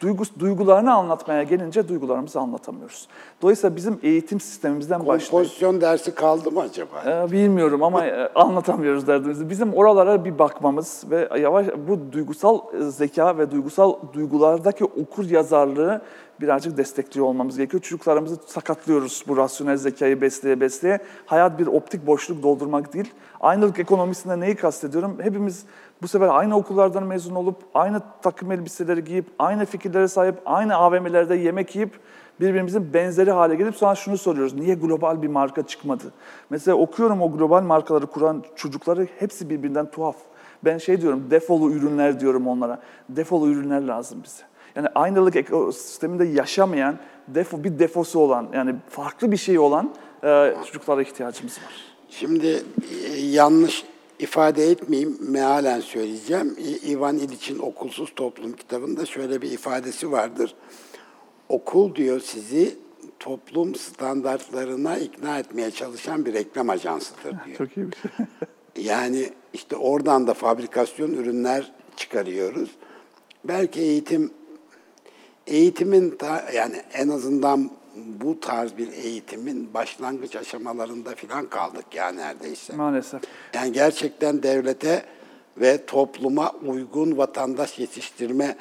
[0.00, 3.08] Duygus, duygularını anlatmaya gelince duygularımızı anlatamıyoruz.
[3.42, 5.30] Dolayısıyla bizim eğitim sistemimizden başlayıp...
[5.30, 7.02] Kompozisyon dersi kaldı mı acaba?
[7.06, 9.50] Ee, Bilmiyorum ama e, anlatamıyoruz derdimizi.
[9.50, 16.02] Bizim oralara bir bakmamız ve yavaş bu duygusal e, zeka ve duygusal duygulardaki okur yazarlığı
[16.40, 17.82] birazcık destekliyor olmamız gerekiyor.
[17.82, 20.98] Çocuklarımızı sakatlıyoruz bu rasyonel zekayı besleye besleye.
[21.26, 23.12] Hayat bir optik boşluk doldurmak değil.
[23.40, 25.18] Aynılık ekonomisinde neyi kastediyorum?
[25.22, 25.64] Hepimiz
[26.02, 31.34] bu sefer aynı okullardan mezun olup, aynı takım elbiseleri giyip, aynı fikirlere sahip, aynı AVM'lerde
[31.34, 32.00] yemek yiyip,
[32.40, 34.54] birbirimizin benzeri hale gelip sonra şunu soruyoruz.
[34.54, 36.04] Niye global bir marka çıkmadı?
[36.50, 40.16] Mesela okuyorum o global markaları kuran çocukları hepsi birbirinden tuhaf.
[40.64, 42.80] Ben şey diyorum, defolu ürünler diyorum onlara.
[43.08, 44.42] Defolu ürünler lazım bize.
[44.76, 51.02] Yani aynılık ekosisteminde yaşamayan, defo, bir defosu olan, yani farklı bir şey olan e, çocuklara
[51.02, 51.74] ihtiyacımız var.
[52.08, 52.62] Şimdi
[53.14, 53.84] e, yanlış
[54.18, 56.56] ifade etmeyeyim, mealen söyleyeceğim.
[56.86, 60.54] Ivan İliç'in Okulsuz Toplum kitabında şöyle bir ifadesi vardır.
[61.48, 62.76] Okul diyor sizi
[63.20, 67.58] toplum standartlarına ikna etmeye çalışan bir reklam ajansıdır diyor.
[67.58, 68.10] Çok iyi bir şey.
[68.84, 72.70] Yani işte oradan da fabrikasyon ürünler çıkarıyoruz.
[73.44, 74.30] Belki eğitim
[75.46, 82.76] eğitimin ta, yani en azından bu tarz bir eğitimin başlangıç aşamalarında falan kaldık ya neredeyse.
[82.76, 83.22] Maalesef.
[83.54, 85.02] Yani gerçekten devlete
[85.56, 88.56] ve topluma uygun vatandaş yetiştirme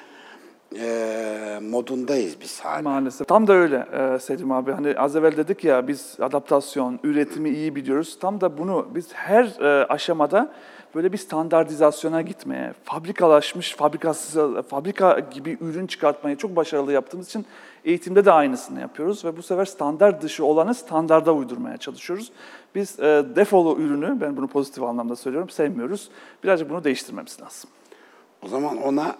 [0.80, 2.82] e, modundayız biz hala.
[2.82, 3.28] Maalesef.
[3.28, 4.72] Tam da öyle e, Selim abi.
[4.72, 8.18] Hani az evvel dedik ya biz adaptasyon, üretimi iyi biliyoruz.
[8.20, 10.54] Tam da bunu biz her e, aşamada
[10.96, 17.46] böyle bir standartizasyona gitmeye, fabrikalaşmış, fabrikası, fabrika gibi ürün çıkartmayı çok başarılı yaptığımız için
[17.86, 22.32] eğitimde de aynısını yapıyoruz ve bu sefer standart dışı olanı standarda uydurmaya çalışıyoruz.
[22.76, 26.10] Biz e, defolu ürünü, ben bunu pozitif anlamda söylüyorum, sevmiyoruz.
[26.44, 27.70] Birazcık bunu değiştirmemiz lazım.
[28.46, 29.16] O zaman ona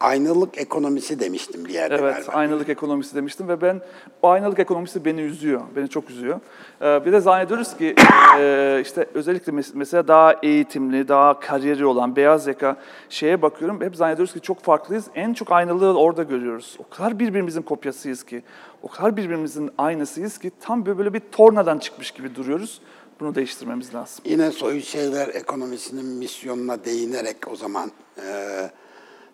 [0.00, 2.32] aynalık ekonomisi demiştim bir yerde Evet, galiba.
[2.32, 3.80] aynalık ekonomisi demiştim ve ben
[4.22, 6.40] o aynalık ekonomisi beni üzüyor, beni çok üzüyor.
[6.82, 7.94] Ee, bir de zannediyoruz ki
[8.38, 12.76] e, işte özellikle mes- mesela daha eğitimli, daha kariyeri olan beyaz yaka
[13.08, 13.80] şeye bakıyorum.
[13.80, 15.04] Hep zannediyoruz ki çok farklıyız.
[15.14, 16.76] En çok aynalığı orada görüyoruz.
[16.78, 18.42] O kadar birbirimizin kopyasıyız ki,
[18.82, 22.80] o kadar birbirimizin aynısıyız ki tam böyle bir tornadan çıkmış gibi duruyoruz.
[23.20, 24.24] Bunu değiştirmemiz lazım.
[24.24, 27.90] Yine soyut şeyler ekonomisinin misyonuna değinerek o zaman
[28.26, 28.70] e,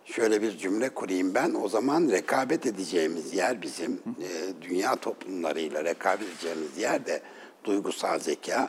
[0.07, 1.55] şöyle bir cümle kurayım ben.
[1.62, 7.23] O zaman rekabet edeceğimiz yer bizim, e, dünya toplumlarıyla rekabet edeceğimiz yer de
[7.64, 8.69] duygusal zeka.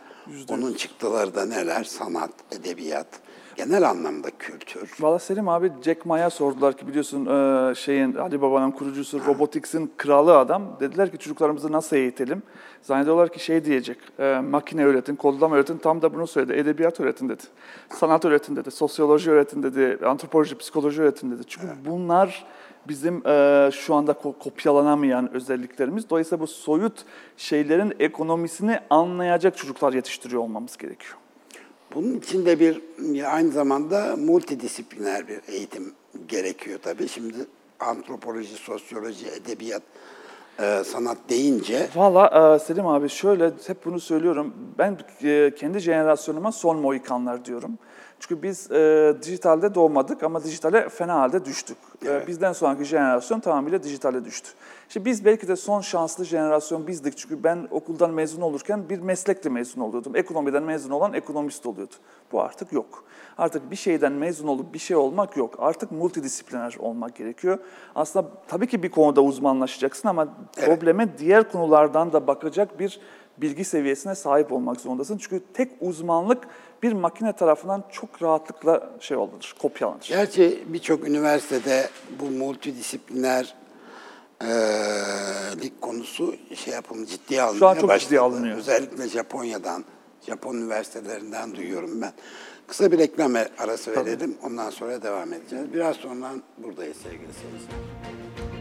[0.49, 1.83] Onun çıktıları da neler?
[1.83, 3.07] Sanat, edebiyat,
[3.57, 4.89] genel anlamda kültür.
[4.99, 10.37] Valla Selim abi Jack Ma'ya sordular ki biliyorsun e, şeyin Ali Baba'nın kurucusu Robotics'in kralı
[10.37, 10.77] adam.
[10.79, 12.43] Dediler ki çocuklarımızı nasıl eğitelim?
[12.81, 15.77] Zannediyorlar ki şey diyecek, e, makine öğretin, kodlama öğretin.
[15.77, 16.53] Tam da bunu söyledi.
[16.59, 17.43] Edebiyat öğretin dedi.
[17.89, 18.71] Sanat öğretin dedi.
[18.71, 20.05] Sosyoloji öğretin dedi.
[20.05, 21.41] Antropoloji, psikoloji öğretin dedi.
[21.47, 22.45] Çünkü bunlar
[22.87, 26.09] bizim e, şu anda ko- kopyalanamayan özelliklerimiz.
[26.09, 27.05] Dolayısıyla bu soyut
[27.37, 31.15] şeylerin ekonomisini anlayacak çocuklar yetiştiriyor olmamız gerekiyor.
[31.95, 32.81] Bunun için de bir
[33.33, 35.93] aynı zamanda multidisipliner bir eğitim
[36.27, 37.07] gerekiyor tabii.
[37.07, 37.35] Şimdi
[37.79, 39.83] antropoloji, sosyoloji, edebiyat,
[40.59, 44.53] e, sanat deyince Valla e, Selim abi şöyle hep bunu söylüyorum.
[44.77, 47.77] Ben e, kendi jenerasyonuma son Mohikanlar diyorum.
[48.19, 51.77] Çünkü biz e, dijitalde doğmadık ama dijitale fena halde düştük.
[52.05, 54.49] E, bizden sonraki jenerasyon tamamıyla dijitale düştü.
[54.87, 57.17] İşte biz belki de son şanslı jenerasyon bizdik.
[57.17, 60.15] Çünkü ben okuldan mezun olurken bir meslekle mezun oluyordum.
[60.15, 61.93] Ekonomiden mezun olan ekonomist oluyordu.
[62.31, 63.03] Bu artık yok.
[63.37, 65.55] Artık bir şeyden mezun olup bir şey olmak yok.
[65.59, 67.59] Artık multidisipliner olmak gerekiyor.
[67.95, 70.27] Aslında tabii ki bir konuda uzmanlaşacaksın ama
[70.65, 72.99] probleme diğer konulardan da bakacak bir
[73.37, 75.17] bilgi seviyesine sahip olmak zorundasın.
[75.17, 76.47] Çünkü tek uzmanlık
[76.83, 80.05] bir makine tarafından çok rahatlıkla şey olunur, kopyalanır.
[80.09, 83.55] Gerçi birçok üniversitede bu multidisipliner
[85.61, 88.03] lik konusu şey yapılmış, ciddiye alınmaya Şu an çok başladı.
[88.03, 88.57] ciddiye alınıyor.
[88.57, 89.85] Özellikle Japonya'dan,
[90.21, 92.11] Japon üniversitelerinden duyuyorum ben.
[92.67, 95.73] Kısa bir reklam arası verelim, ondan sonra devam edeceğiz.
[95.73, 98.56] Biraz sonra buradayız sevgili seyirciler.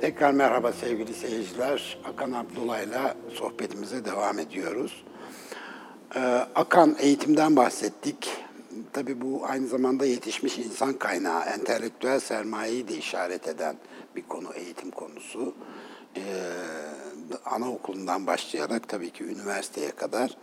[0.00, 1.98] Tekrar merhaba sevgili seyirciler.
[2.04, 5.04] Akan Abdullah'la sohbetimize devam ediyoruz.
[6.16, 6.20] Ee,
[6.54, 8.30] Akan eğitimden bahsettik.
[8.92, 13.76] Tabii bu aynı zamanda yetişmiş insan kaynağı, entelektüel sermayeyi de işaret eden
[14.16, 15.54] bir konu, eğitim konusu.
[16.16, 16.20] Ee,
[17.44, 20.36] anaokulundan başlayarak tabii ki üniversiteye kadar.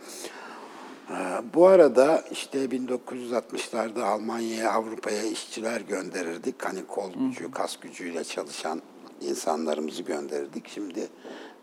[1.10, 1.14] Ee,
[1.54, 6.64] Bu arada işte 1960'larda Almanya'ya, Avrupa'ya işçiler gönderirdik.
[6.64, 8.82] Hani kol gücü, kas gücüyle çalışan
[9.20, 10.68] insanlarımızı gönderirdik.
[10.68, 11.08] Şimdi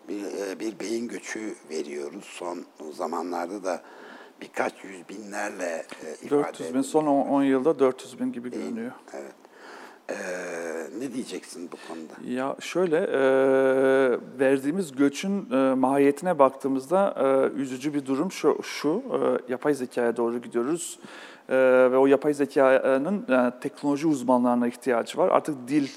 [0.09, 2.23] bir, e, bir beyin göçü veriyoruz.
[2.23, 3.81] Son zamanlarda da
[4.41, 8.91] birkaç yüz binlerle e, ifade 400 bin, son 10 yılda 400 bin gibi görünüyor.
[9.13, 9.33] Evet.
[10.09, 10.15] Ee,
[10.99, 12.33] ne diyeceksin bu konuda?
[12.33, 13.19] Ya şöyle, e,
[14.39, 20.41] verdiğimiz göçün e, mahiyetine baktığımızda e, üzücü bir durum şu, şu e, yapay zekaya doğru
[20.41, 20.99] gidiyoruz.
[21.49, 21.55] E,
[21.91, 25.29] ve o yapay zekanın e, teknoloji uzmanlarına ihtiyacı var.
[25.29, 25.87] Artık dil,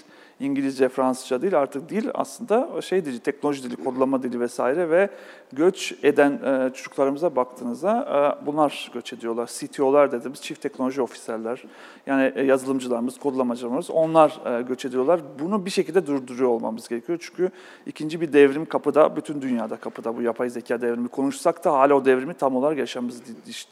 [0.40, 5.10] İngilizce, Fransızca değil artık dil aslında şey dili, teknoloji dili, kodlama dili vesaire ve
[5.52, 9.50] göç eden e, çocuklarımıza baktığınızda e, bunlar göç ediyorlar.
[9.58, 11.64] CTO'lar dediğimiz çift teknoloji ofislerler.
[12.06, 15.20] Yani e, yazılımcılarımız, kodlamacılarımız onlar e, göç ediyorlar.
[15.38, 17.18] Bunu bir şekilde durduruyor olmamız gerekiyor.
[17.22, 17.50] Çünkü
[17.86, 22.04] ikinci bir devrim kapıda, bütün dünyada kapıda bu yapay zeka devrimi konuşsak da hala o
[22.04, 23.22] devrimi tam olarak yaşamız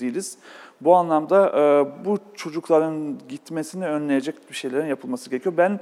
[0.01, 0.39] değiliz.
[0.81, 5.55] Bu anlamda e, bu çocukların gitmesini önleyecek bir şeylerin yapılması gerekiyor.
[5.59, 5.81] Ben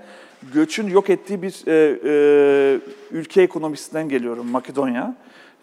[0.54, 5.14] göçün yok ettiği bir e, e, ülke ekonomisinden geliyorum, Makedonya.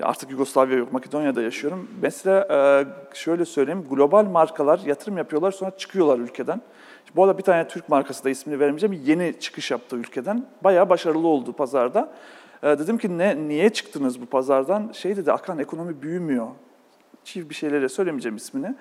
[0.04, 1.88] Artık Yugoslavya yok, Makedonya'da yaşıyorum.
[2.02, 6.62] Mesela e, şöyle söyleyeyim, global markalar yatırım yapıyorlar sonra çıkıyorlar ülkeden.
[7.16, 9.02] Bu arada bir tane Türk markası da ismini vermeyeceğim.
[9.06, 10.46] Yeni çıkış yaptı ülkeden.
[10.64, 12.12] Bayağı başarılı oldu pazarda.
[12.64, 14.92] E, dedim ki ne niye çıktınız bu pazardan?
[14.94, 16.48] Şey dedi Akan ekonomi büyümüyor.
[17.24, 18.76] Çift bir şeylere söylemeyeceğim ismini.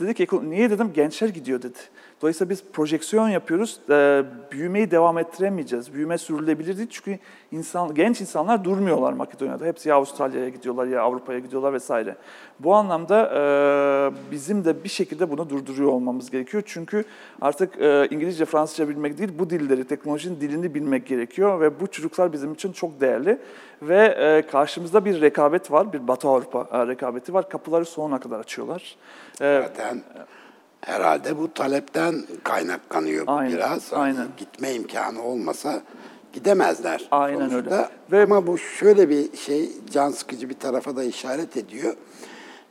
[0.00, 1.78] Dedi ki "Eko- niye dedim gençler gidiyor dedi.
[2.22, 3.80] Dolayısıyla biz projeksiyon yapıyoruz.
[3.90, 5.94] E, büyümeyi devam ettiremeyeceğiz.
[5.94, 7.18] Büyüme sürülebilir değil çünkü
[7.52, 9.64] insan genç insanlar durmuyorlar Makedonya'da.
[9.64, 12.16] Hepsi ya Avustralya'ya gidiyorlar ya Avrupa'ya gidiyorlar vesaire.
[12.60, 16.62] Bu anlamda e, bizim de bir şekilde bunu durduruyor olmamız gerekiyor.
[16.66, 17.04] Çünkü
[17.40, 22.32] artık e, İngilizce, Fransızca bilmek değil, bu dilleri, teknolojinin dilini bilmek gerekiyor ve bu çocuklar
[22.32, 23.38] bizim için çok değerli.
[23.82, 27.48] Ve e, karşımızda bir rekabet var, bir Batı Avrupa e, rekabeti var.
[27.48, 28.96] Kapıları sonuna kadar açıyorlar.
[29.40, 30.02] E, Zaten
[30.80, 33.92] herhalde bu talepten kaynaklanıyor Aynen, biraz.
[33.92, 34.28] Hani aynen.
[34.36, 35.80] Gitme imkanı olmasa
[36.32, 37.08] gidemezler.
[37.10, 37.74] Aynen sonuçta.
[37.76, 37.88] öyle.
[38.12, 41.94] Ve- Ama bu şöyle bir şey can sıkıcı bir tarafa da işaret ediyor.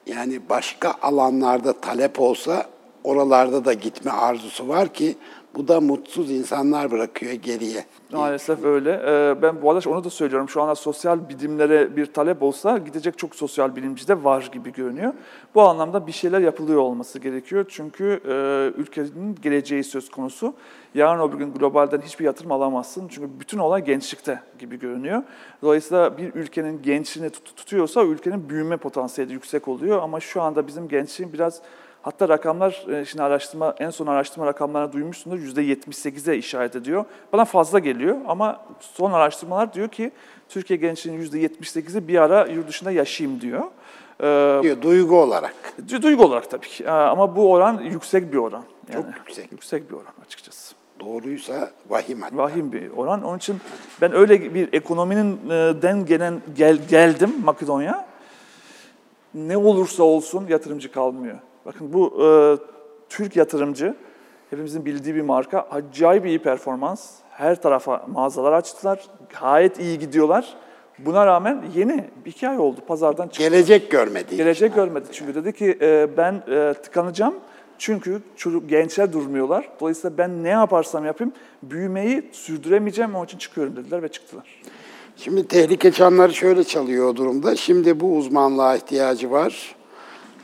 [0.06, 2.66] Yani başka alanlarda talep olsa
[3.04, 5.18] oralarda da gitme arzusu var ki
[5.56, 7.86] bu da mutsuz insanlar bırakıyor geriye.
[8.12, 8.92] Maalesef öyle.
[9.06, 10.50] Ee, Ben bu arada onu da söylüyorum.
[10.50, 15.14] Şu anda sosyal bilimlere bir talep olsa gidecek çok sosyal bilimci de var gibi görünüyor.
[15.56, 17.66] Bu anlamda bir şeyler yapılıyor olması gerekiyor.
[17.70, 20.54] Çünkü e, ülkenin geleceği söz konusu.
[20.96, 23.08] Yarın öbür gün globalden hiçbir yatırım alamazsın.
[23.08, 25.24] Çünkü bütün olay gençlikte gibi görünüyor.
[25.62, 30.02] Dolayısıyla bir ülkenin gençliğini tut- tutuyorsa ülkenin büyüme potansiyeli yüksek oluyor.
[30.02, 31.62] Ama şu anda bizim gençliğin biraz
[32.02, 37.06] Hatta rakamlar, e, şimdi araştırma, en son araştırma rakamlarını duymuşsundur, %78'e işaret ediyor.
[37.34, 40.12] Bana fazla geliyor ama son araştırmalar diyor ki
[40.50, 43.64] Türkiye gençliğinin %78'i bir ara yurt dışında yaşayayım diyor.
[44.22, 45.56] Ee, Diyor duygu olarak.
[46.02, 48.64] duygu olarak tabii ki Ee, ama bu oran yüksek bir oran.
[48.94, 49.52] Çok yüksek.
[49.52, 50.76] Yüksek bir oran açıkçası.
[51.00, 52.38] Doğruysa vahim hatta.
[52.38, 53.24] Vahim bir oran.
[53.24, 53.58] Onun için
[54.02, 58.06] ben öyle bir ekonominin e, den gelen gel, geldim Makedonya.
[59.34, 61.38] Ne olursa olsun yatırımcı kalmıyor.
[61.66, 62.28] Bakın bu e,
[63.10, 63.96] Türk yatırımcı,
[64.50, 67.12] hepimizin bildiği bir marka, acayip iyi performans.
[67.30, 69.00] Her tarafa mağazalar açtılar,
[69.42, 70.56] gayet iyi gidiyorlar.
[71.00, 73.44] Buna rağmen yeni, iki ay oldu pazardan çıktı.
[73.44, 74.38] Gelecek görmediği.
[74.38, 77.36] Gelecek görmedi çünkü dedi ki e, ben e, tıkanacağım
[77.78, 79.70] çünkü çocuk gençler durmuyorlar.
[79.80, 84.62] Dolayısıyla ben ne yaparsam yapayım büyümeyi sürdüremeyeceğim onun için çıkıyorum dediler ve çıktılar.
[85.18, 87.56] Şimdi tehlike çanları şöyle çalıyor o durumda.
[87.56, 89.76] Şimdi bu uzmanlığa ihtiyacı var.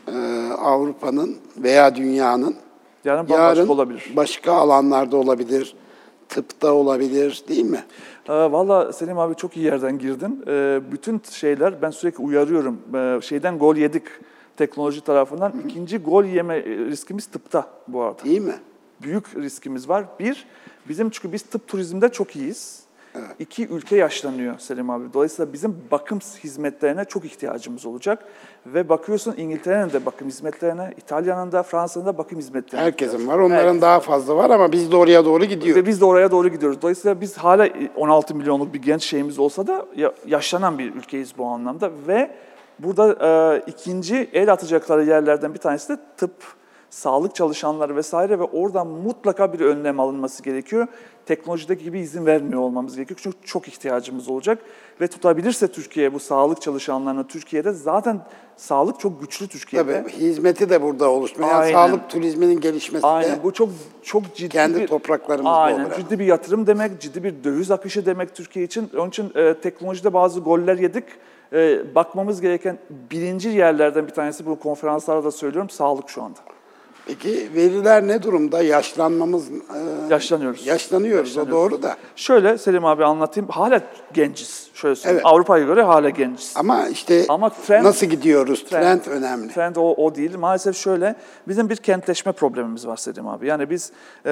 [0.08, 2.56] Ee, Avrupa'nın veya dünyanın.
[3.04, 4.12] Yarın Yarın olabilir.
[4.16, 5.74] başka alanlarda olabilir.
[6.28, 7.84] Tıpta olabilir değil mi?
[8.28, 10.44] E, Valla Selim abi çok iyi yerden girdin.
[10.46, 12.78] E, bütün şeyler ben sürekli uyarıyorum.
[12.94, 14.02] E, şeyden gol yedik
[14.56, 15.52] teknoloji tarafından.
[15.68, 18.24] İkinci gol yeme riskimiz tıpta bu arada.
[18.24, 18.54] Değil mi?
[19.02, 20.04] büyük riskimiz var.
[20.20, 20.46] Bir,
[20.88, 22.80] bizim çünkü biz tıp turizmde çok iyiyiz.
[23.38, 25.12] İki, ülke yaşlanıyor Selim abi.
[25.12, 28.24] Dolayısıyla bizim bakım hizmetlerine çok ihtiyacımız olacak.
[28.66, 32.86] Ve bakıyorsun İngiltere'nin de bakım hizmetlerine, İtalya'nın da, Fransa'nın da bakım hizmetlerine.
[32.86, 33.38] Herkesin var.
[33.38, 33.82] Onların Herkes.
[33.82, 35.76] daha fazla var ama biz de oraya doğru gidiyor.
[35.76, 36.82] Ve biz de oraya doğru gidiyoruz.
[36.82, 41.46] Dolayısıyla biz hala 16 milyonluk bir genç şeyimiz olsa da ya- yaşlanan bir ülkeyiz bu
[41.46, 41.90] anlamda.
[42.08, 42.30] Ve
[42.78, 43.16] burada
[43.56, 46.32] e, ikinci el atacakları yerlerden bir tanesi de tıp,
[46.90, 50.86] sağlık çalışanları vesaire ve oradan mutlaka bir önlem alınması gerekiyor.
[51.26, 53.20] Teknolojideki gibi izin vermiyor olmamız gerekiyor.
[53.22, 54.58] Çünkü çok ihtiyacımız olacak.
[55.00, 58.20] Ve tutabilirse Türkiye bu sağlık çalışanlarını Türkiye'de zaten
[58.56, 60.02] sağlık çok güçlü Türkiye'de.
[60.02, 61.50] Tabii hizmeti de burada oluşmuyor.
[61.50, 61.72] Yani Aynen.
[61.72, 63.68] sağlık turizminin gelişmesi Aynen de bu çok
[64.02, 68.06] çok ciddi kendi bir, topraklarımızda Aynen olur ciddi bir yatırım demek, ciddi bir döviz akışı
[68.06, 68.90] demek Türkiye için.
[68.96, 71.04] Onun için e, teknolojide bazı goller yedik.
[71.52, 72.78] E, bakmamız gereken
[73.10, 76.38] birinci yerlerden bir tanesi bu konferanslarda da söylüyorum sağlık şu anda.
[77.06, 78.62] Peki veriler ne durumda?
[78.62, 79.48] Yaşlanmamız...
[79.50, 79.54] e,
[80.10, 80.66] Yaşlanıyoruz.
[80.66, 81.96] Yaşlanıyoruz, o doğru da.
[82.16, 83.48] Şöyle Selim abi anlatayım.
[83.48, 83.80] Hala
[84.14, 84.66] genciz.
[84.74, 85.16] Şöyle söyleyeyim.
[85.24, 85.32] Evet.
[85.34, 86.54] Avrupa'ya göre hala genciz.
[86.56, 88.64] Ama işte Ama trend- nasıl gidiyoruz?
[88.64, 89.52] Trend, önemli.
[89.54, 90.36] Trend o, o değil.
[90.38, 91.14] Maalesef şöyle,
[91.48, 93.46] bizim bir kentleşme problemimiz var Selim abi.
[93.46, 93.92] Yani biz
[94.26, 94.30] e,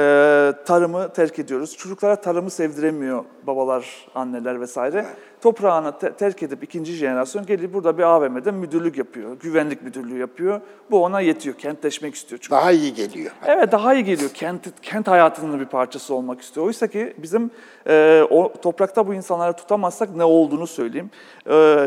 [0.67, 1.77] tarımı terk ediyoruz.
[1.77, 5.07] Çocuklara tarımı sevdiremiyor babalar, anneler vesaire.
[5.41, 9.37] Toprağını te- terk edip ikinci jenerasyon gelip burada bir AVM'de müdürlük yapıyor.
[9.41, 10.61] Güvenlik müdürlüğü yapıyor.
[10.91, 11.57] Bu ona yetiyor.
[11.57, 12.51] Kentleşmek istiyor çünkü.
[12.51, 13.31] Daha iyi geliyor.
[13.47, 14.31] Evet daha iyi geliyor.
[14.35, 16.67] Kent, kent hayatının bir parçası olmak istiyor.
[16.67, 17.51] Oysa ki bizim
[17.89, 21.11] e, o toprakta bu insanları tutamazsak ne olduğunu söyleyeyim.
[21.51, 21.87] E,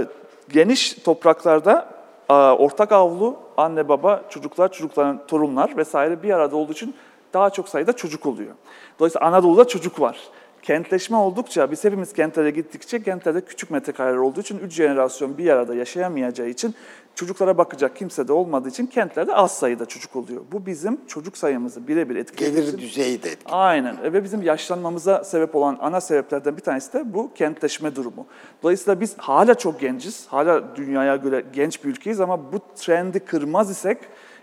[0.49, 1.89] geniş topraklarda
[2.29, 6.95] e, ortak avlu, anne baba, çocuklar, çocukların torunlar vesaire bir arada olduğu için
[7.33, 8.53] daha çok sayıda çocuk oluyor.
[8.99, 10.17] Dolayısıyla Anadolu'da çocuk var.
[10.61, 15.75] Kentleşme oldukça, biz hepimiz kentlere gittikçe kentlerde küçük metrekareler olduğu için üç jenerasyon bir arada
[15.75, 16.75] yaşayamayacağı için
[17.18, 20.41] çocuklara bakacak kimse de olmadığı için kentlerde az sayıda çocuk oluyor.
[20.51, 23.53] Bu bizim çocuk sayımızı birebir etkilediği Gelir düzeyi de etkili.
[23.55, 28.26] Aynen E, ve bizim yaşlanmamıza sebep olan ana sebeplerden bir tanesi de bu kentleşme durumu.
[28.63, 33.70] Dolayısıyla biz hala çok genciz, hala dünyaya göre genç bir ülkeyiz ama bu trendi kırmaz
[33.72, 33.97] isek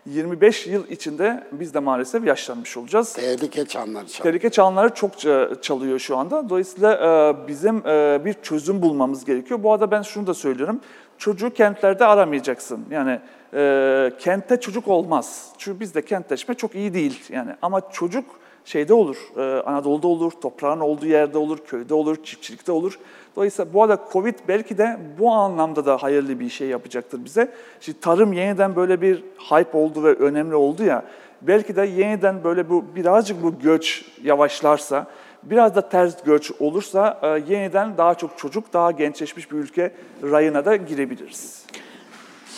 [0.07, 3.13] 25 yıl içinde biz de maalesef yaşlanmış olacağız.
[3.13, 4.33] Tehlike çanları çalıyor.
[4.33, 6.49] Tehlike çanları çok ça- çalıyor şu anda.
[6.49, 9.63] Dolayısıyla e, bizim e, bir çözüm bulmamız gerekiyor.
[9.63, 10.81] Bu arada ben şunu da söylüyorum.
[11.19, 12.85] Çocuğu kentlerde aramayacaksın.
[12.91, 13.21] Yani
[13.55, 15.49] e, kentte çocuk olmaz.
[15.59, 17.23] Çünkü bizde kentleşme çok iyi değil.
[17.31, 18.25] Yani ama çocuk
[18.65, 19.17] şeyde olur.
[19.37, 22.99] e, Anadolu'da olur, toprağın olduğu yerde olur, köyde olur, çiftçilikte olur.
[23.37, 27.53] Dolayısıyla bu arada Covid belki de bu anlamda da hayırlı bir şey yapacaktır bize.
[27.81, 31.05] Şimdi tarım yeniden böyle bir hype oldu ve önemli oldu ya.
[31.43, 35.07] Belki de yeniden böyle bu birazcık bu göç yavaşlarsa,
[35.51, 39.93] biraz da ters göç olursa e, yeniden daha çok çocuk, daha gençleşmiş bir ülke
[40.23, 41.63] rayına da girebiliriz.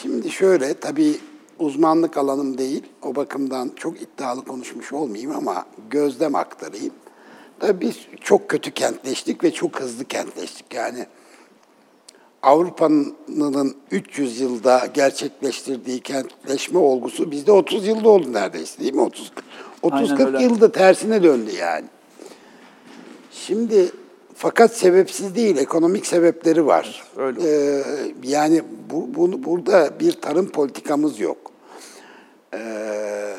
[0.03, 1.17] Şimdi şöyle tabii
[1.59, 2.83] uzmanlık alanım değil.
[3.03, 6.95] O bakımdan çok iddialı konuşmuş olmayayım ama gözlem aktarayım.
[7.61, 10.75] Tabii biz çok kötü kentleştik ve çok hızlı kentleştik.
[10.75, 11.07] Yani
[12.43, 19.01] Avrupa'nın 300 yılda gerçekleştirdiği kentleşme olgusu bizde 30 yılda oldu neredeyse değil mi?
[19.01, 19.33] 30
[19.91, 20.43] Aynen 30-40 öyle.
[20.43, 21.85] yılda tersine döndü yani.
[23.47, 23.91] Şimdi
[24.35, 27.05] fakat sebepsiz değil, ekonomik sebepleri var.
[27.17, 27.41] Öyle.
[27.43, 27.83] Ee,
[28.23, 31.37] yani bu, bunu burada bir tarım politikamız yok.
[32.55, 33.35] Ee,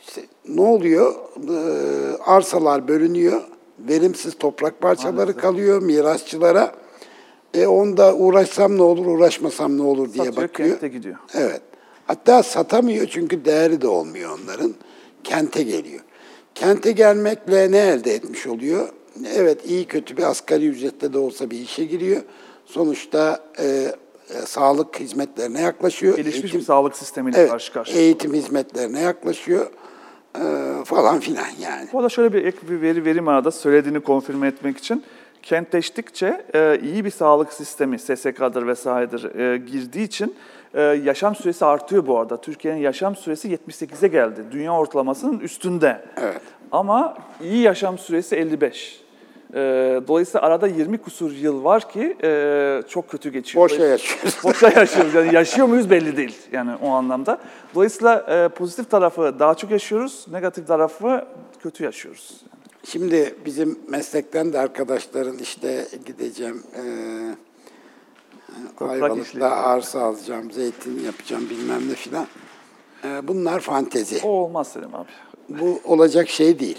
[0.00, 1.14] işte ne oluyor?
[1.14, 3.42] Ee, arsalar bölünüyor,
[3.78, 6.74] verimsiz toprak parçaları kalıyor mirasçılara.
[7.54, 10.68] E onda uğraşsam ne olur, uğraşmasam ne olur diye Satıyor, bakıyor.
[10.70, 11.16] kente gidiyor.
[11.34, 11.62] Evet.
[12.06, 14.74] Hatta satamıyor çünkü değeri de olmuyor onların.
[15.24, 16.00] Kente geliyor.
[16.54, 18.88] Kente gelmekle ne elde etmiş oluyor?
[19.34, 22.22] Evet iyi kötü bir asgari ücretle de olsa bir işe giriyor.
[22.66, 23.92] Sonuçta e, e,
[24.46, 26.16] sağlık hizmetlerine yaklaşıyor.
[26.16, 28.00] Gelişmiş Eğitim- bir sağlık sistemiyle evet, karşı karşıya.
[28.02, 29.66] eğitim hizmetlerine yaklaşıyor
[30.36, 30.42] e,
[30.84, 31.88] falan filan yani.
[31.92, 35.02] Bu arada şöyle bir ek bir veri verim arada söylediğini konfirme etmek için
[35.42, 40.34] kentleştikçe e, iyi bir sağlık sistemi, SSK'dır vesairedir e, girdiği için
[40.74, 42.36] e, yaşam süresi artıyor bu arada.
[42.36, 44.44] Türkiye'nin yaşam süresi 78'e geldi.
[44.50, 46.00] Dünya ortalamasının üstünde.
[46.16, 46.40] Evet.
[46.72, 49.00] Ama iyi yaşam süresi 55.
[49.54, 49.56] E,
[50.08, 53.64] dolayısıyla arada 20 kusur yıl var ki e, çok kötü geçiyor.
[53.64, 54.38] Boşa yaşıyoruz.
[54.44, 55.14] Boşa yaşıyoruz.
[55.14, 57.38] Yani yaşıyor muyuz belli değil yani o anlamda.
[57.74, 61.24] Dolayısıyla e, pozitif tarafı daha çok yaşıyoruz, negatif tarafı
[61.62, 62.40] kötü yaşıyoruz.
[62.84, 67.34] Şimdi bizim meslekten de arkadaşların işte gideceğim eee
[68.78, 68.90] Toprak.
[68.90, 72.26] Ayvalık'ta arsa alacağım, zeytin yapacağım bilmem ne filan.
[73.04, 74.20] Eee, bunlar fantezi.
[74.24, 75.08] O olmaz Selim abi.
[75.48, 76.78] Bu olacak şey değil.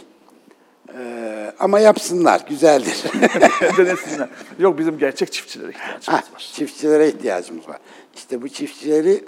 [0.97, 3.03] Eee, ama yapsınlar, güzeldir.
[3.77, 4.29] Denesinler.
[4.59, 6.51] Yok bizim gerçek çiftçilere ihtiyacımız Ha, var.
[6.53, 7.77] çiftçilere ihtiyacımız var.
[8.15, 9.25] İşte bu çiftçileri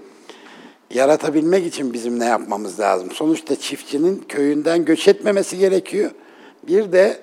[0.94, 3.12] yaratabilmek için bizim ne yapmamız lazım?
[3.12, 6.12] Sonuçta çiftçinin köyünden göç etmemesi gerekiyor.
[6.68, 7.20] Bir de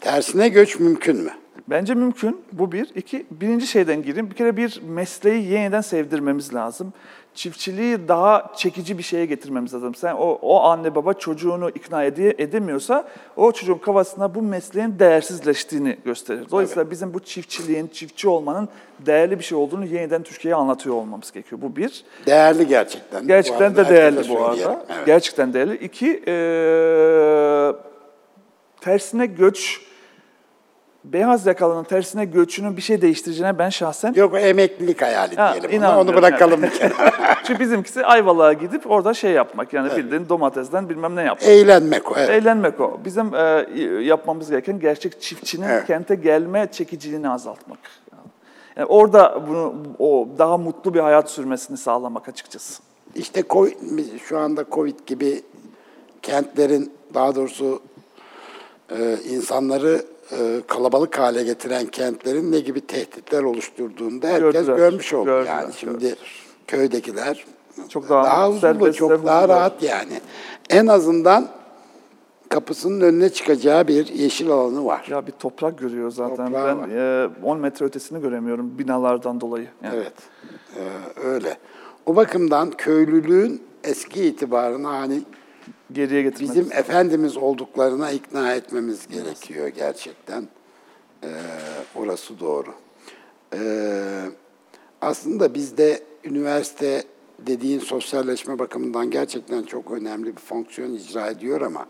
[0.00, 1.30] tersine göç mümkün mü?
[1.70, 2.40] Bence mümkün.
[2.52, 2.90] Bu bir.
[2.94, 4.30] İki, birinci şeyden gireyim.
[4.30, 6.92] Bir kere bir mesleği yeniden sevdirmemiz lazım.
[7.34, 9.94] Çiftçiliği daha çekici bir şeye getirmemiz lazım.
[9.94, 15.96] Sen o, o anne baba çocuğunu ikna ede, edemiyorsa o çocuğun kafasında bu mesleğin değersizleştiğini
[16.04, 16.46] gösterir.
[16.50, 18.68] Dolayısıyla bizim bu çiftçiliğin, çiftçi olmanın
[19.06, 21.62] değerli bir şey olduğunu yeniden Türkiye'ye anlatıyor olmamız gerekiyor.
[21.62, 22.04] Bu bir.
[22.26, 23.26] Değerli gerçekten.
[23.26, 24.86] Gerçekten de değerli bu arada.
[24.88, 25.06] Evet.
[25.06, 25.76] Gerçekten değerli.
[25.76, 27.72] İki, eee,
[28.80, 29.80] tersine göç,
[31.04, 34.12] beyaz yakalının tersine göçünün bir şey değiştireceğine ben şahsen...
[34.14, 35.82] Yok emeklilik hayali Ha, diyelim.
[35.82, 36.72] Ona, onu bırakalım yani.
[36.72, 37.34] bir kenara.
[37.44, 41.48] Çünkü bizimkisi Ayvalık'a gidip orada şey yapmak yani bildiğin domatesden bilmem ne yapmak.
[41.48, 42.14] Eğlenmek o.
[42.16, 42.30] Evet.
[42.30, 43.00] Eğlenmek o.
[43.04, 43.66] Bizim e,
[44.02, 45.86] yapmamız gereken gerçek çiftçinin Evet.
[45.86, 47.78] kente gelme çekiciliğini azaltmak.
[48.76, 52.82] Yani orada bunu o daha mutlu bir hayat sürmesini sağlamak açıkçası.
[53.14, 53.74] İşte Covid,
[54.28, 55.42] şu anda Covid gibi
[56.22, 57.82] kentlerin daha doğrusu
[58.90, 60.04] e, insanları
[60.66, 65.24] kalabalık hale getiren kentlerin ne gibi tehditler oluşturduğunu da herkes Gördüler, görmüş oldu.
[65.24, 66.18] gördüler, yani şimdi gördüler.
[66.66, 67.44] köydekiler
[67.88, 69.54] Çok daha huzurlu, serbest çok daha huzurlu.
[69.54, 70.20] rahat yani.
[70.70, 71.48] En azından
[72.48, 75.06] kapısının önüne çıkacağı bir yeşil alanı var.
[75.10, 76.46] Ya bir toprak görüyor zaten.
[76.46, 79.66] Toprağı ben e, 10 metre ötesini göremiyorum binalardan dolayı.
[79.84, 79.94] Yani.
[79.96, 80.12] Evet,
[80.76, 80.82] e,
[81.26, 81.56] öyle.
[82.06, 85.22] O bakımdan köylülüğün eski itibarına hani
[85.92, 86.50] Geriye getirmek.
[86.50, 90.48] bizim efendimiz olduklarına ikna etmemiz gerekiyor gerçekten.
[91.24, 91.28] Ee,
[91.96, 92.74] orası doğru.
[93.54, 94.22] Ee,
[95.00, 97.04] aslında bizde üniversite
[97.38, 101.86] dediğin sosyalleşme bakımından gerçekten çok önemli bir fonksiyon icra ediyor ama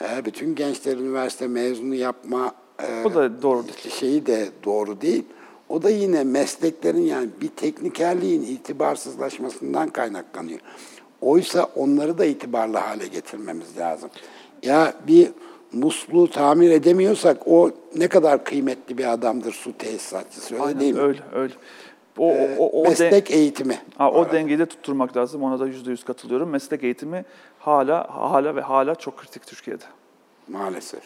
[0.00, 3.90] eğer bütün gençler üniversite mezunu yapma e, O da doğru değil.
[4.00, 5.24] şeyi de doğru değil.
[5.68, 10.60] O da yine mesleklerin yani bir teknikerliğin itibarsızlaşmasından kaynaklanıyor.
[11.24, 14.10] Oysa onları da itibarlı hale getirmemiz lazım.
[14.62, 15.30] Ya bir
[15.72, 21.00] musluğu tamir edemiyorsak o ne kadar kıymetli bir adamdır su tesisatçısı öyle değil mi?
[21.00, 21.54] Öyle, öyle.
[22.18, 23.78] O, o, o, o Meslek eğitimi.
[23.98, 25.42] Ha, o dengeyi de tutturmak lazım.
[25.42, 26.50] Ona da yüzde yüz katılıyorum.
[26.50, 27.24] Meslek eğitimi
[27.58, 29.84] hala hala ve hala çok kritik Türkiye'de.
[30.48, 31.02] Maalesef.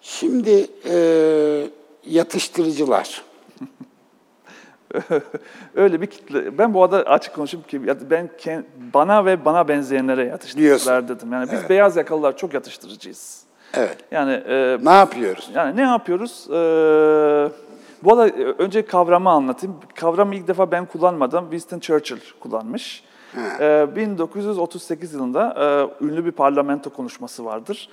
[0.00, 1.66] Şimdi e,
[2.06, 3.24] yatıştırıcılar.
[5.74, 6.58] Öyle bir kitle.
[6.58, 8.30] Ben bu arada açık konuşayım ki ben
[8.94, 11.32] bana ve bana benzeyenlere yatıştırıcılar dedim.
[11.32, 13.44] Yani biz beyaz yakalılar çok yatıştırıcıyız.
[13.74, 13.96] Evet.
[14.10, 15.50] Yani e, Ne yapıyoruz?
[15.54, 16.46] Yani ne yapıyoruz?
[16.50, 16.52] Ee,
[18.04, 19.76] bu arada e, önce kavramı anlatayım.
[19.94, 21.44] Kavramı ilk defa ben kullanmadım.
[21.44, 23.04] Winston Churchill kullanmış.
[23.60, 25.54] Ee, 1938 yılında
[26.00, 27.88] e, ünlü bir parlamento konuşması vardır.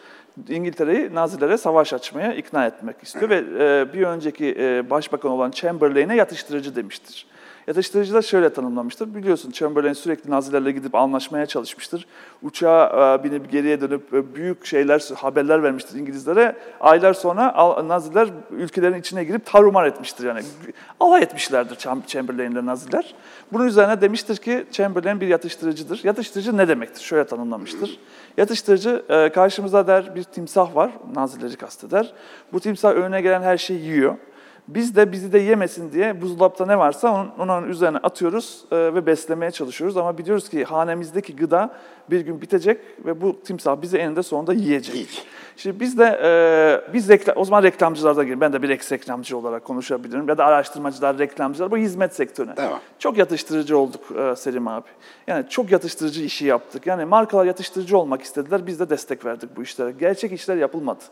[0.50, 6.16] İngiltere'yi Nazilere savaş açmaya ikna etmek istiyor ve e, bir önceki e, başbakan olan Chamberlain'e
[6.16, 7.26] yatıştırıcı demiştir.
[7.68, 9.16] Yatıştırıcı da şöyle tanımlamıştır.
[9.16, 12.08] Biliyorsun Chamberlain sürekli Nazilerle gidip anlaşmaya çalışmıştır.
[12.42, 16.56] Uçağa e, binip geriye dönüp e, büyük şeyler, haberler vermiştir İngilizlere.
[16.80, 17.54] Aylar sonra
[17.88, 20.28] Naziler ülkelerin içine girip tarumar etmiştir.
[20.28, 20.42] Yani
[21.00, 23.16] alay etmişlerdir Cham- Chamberlain'le Naziler.
[23.54, 26.02] Bunun üzerine demiştir ki Chamberlain bir yatıştırıcıdır.
[26.04, 27.02] Yatıştırıcı ne demektir?
[27.02, 28.00] Şöyle tanımlamıştır.
[28.38, 32.14] Yatıştırıcı e, karşımızda der bir timsah var, Nazileri kasteder.
[32.54, 34.16] Bu timsah önüne gelen her şeyi yiyor.
[34.68, 39.06] Biz de bizi de yemesin diye buzdolapta ne varsa onun, onun üzerine atıyoruz e, ve
[39.06, 39.98] beslemeye çalışıyoruz.
[39.98, 41.74] Ama biliyoruz ki hanemizdeki gıda
[42.10, 44.96] bir gün bitecek ve bu timsah bizi eninde sonunda yiyecek.
[44.96, 45.28] Yiyecek.
[45.58, 48.42] Şimdi biz de e, biz rekla- o zaman reklamcılarda girelim.
[48.42, 52.56] Ben de bir reklamcı olarak konuşabilirim ya da araştırmacılar, reklamcılar bu hizmet sektörüne.
[52.56, 52.80] Tamam.
[53.00, 54.88] Çok yatıştırıcı olduk e, Selim abi.
[55.28, 56.88] Yani çok yatıştırıcı işi yaptık.
[56.88, 58.68] Yani markalar yatıştırıcı olmak istediler.
[58.68, 59.92] Biz de destek verdik bu işlere.
[59.92, 61.04] Gerçek işler yapılmadı.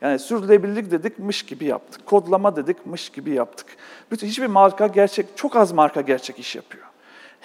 [0.00, 2.06] Yani sürdürülebilirlik dedik, mış gibi yaptık.
[2.06, 3.66] Kodlama dedik, mış gibi yaptık.
[4.10, 6.84] Bütün hiçbir marka gerçek, çok az marka gerçek iş yapıyor.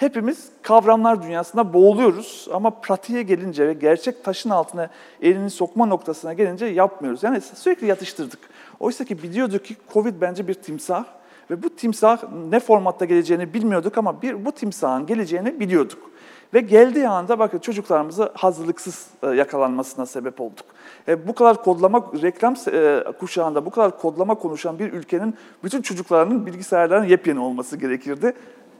[0.00, 4.88] Hepimiz kavramlar dünyasında boğuluyoruz ama pratiğe gelince ve gerçek taşın altına
[5.22, 7.22] elini sokma noktasına gelince yapmıyoruz.
[7.22, 8.38] Yani sürekli yatıştırdık.
[8.80, 11.04] Oysa ki biliyorduk ki Covid bence bir timsah
[11.50, 12.18] ve bu timsah
[12.50, 16.10] ne formatta geleceğini bilmiyorduk ama bir bu timsahın geleceğini biliyorduk.
[16.54, 20.66] Ve geldiği anda bakın çocuklarımızı hazırlıksız e, yakalanmasına sebep olduk.
[21.08, 25.34] E, bu kadar kodlama, reklam e, kuşağında bu kadar kodlama konuşan bir ülkenin
[25.64, 28.34] bütün çocuklarının bilgisayarların yepyeni olması gerekirdi.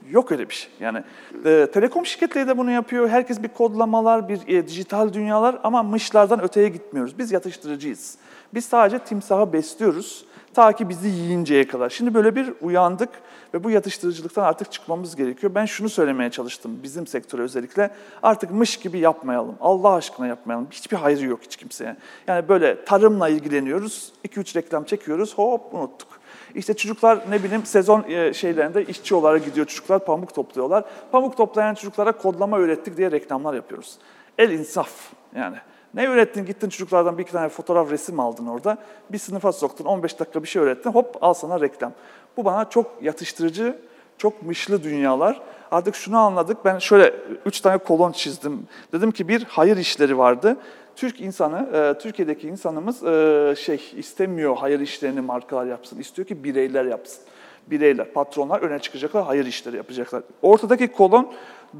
[0.09, 0.71] Yok öyle bir şey.
[0.79, 1.03] Yani
[1.45, 3.09] e, telekom şirketleri de bunu yapıyor.
[3.09, 7.17] Herkes bir kodlamalar, bir e, dijital dünyalar ama mışlardan öteye gitmiyoruz.
[7.17, 8.17] Biz yatıştırıcıyız.
[8.53, 11.89] Biz sadece timsahı besliyoruz ta ki bizi yiyinceye kadar.
[11.89, 13.09] Şimdi böyle bir uyandık
[13.53, 15.55] ve bu yatıştırıcılıktan artık çıkmamız gerekiyor.
[15.55, 17.91] Ben şunu söylemeye çalıştım bizim sektöre özellikle.
[18.23, 19.55] Artık mış gibi yapmayalım.
[19.61, 20.67] Allah aşkına yapmayalım.
[20.71, 21.95] Hiçbir hayrı yok hiç kimseye.
[22.27, 24.13] Yani böyle tarımla ilgileniyoruz.
[24.27, 25.37] 2-3 reklam çekiyoruz.
[25.37, 26.20] Hop unuttuk.
[26.55, 30.83] İşte çocuklar ne bileyim sezon e, şeylerinde işçi olarak gidiyor çocuklar pamuk topluyorlar.
[31.11, 33.97] Pamuk toplayan çocuklara kodlama öğrettik diye reklamlar yapıyoruz.
[34.37, 34.91] El insaf
[35.35, 35.57] yani.
[35.93, 36.45] Ne öğrettin?
[36.45, 38.77] Gittin çocuklardan bir iki tane fotoğraf, resim aldın orada.
[39.11, 40.91] Bir sınıfa soktun, 15 dakika bir şey öğrettin.
[40.91, 41.91] Hop al sana reklam.
[42.37, 43.79] Bu bana çok yatıştırıcı,
[44.17, 45.41] çok mışlı dünyalar.
[45.71, 46.57] Artık şunu anladık.
[46.65, 47.13] Ben şöyle
[47.45, 48.67] üç tane kolon çizdim.
[48.93, 50.57] Dedim ki bir hayır işleri vardı.
[51.01, 55.99] Türk insanı, e, Türkiye'deki insanımız e, şey istemiyor hayır işlerini markalar yapsın.
[55.99, 57.23] İstiyor ki bireyler yapsın.
[57.67, 60.23] Bireyler, patronlar öne çıkacaklar, hayır işleri yapacaklar.
[60.41, 61.33] Ortadaki kolon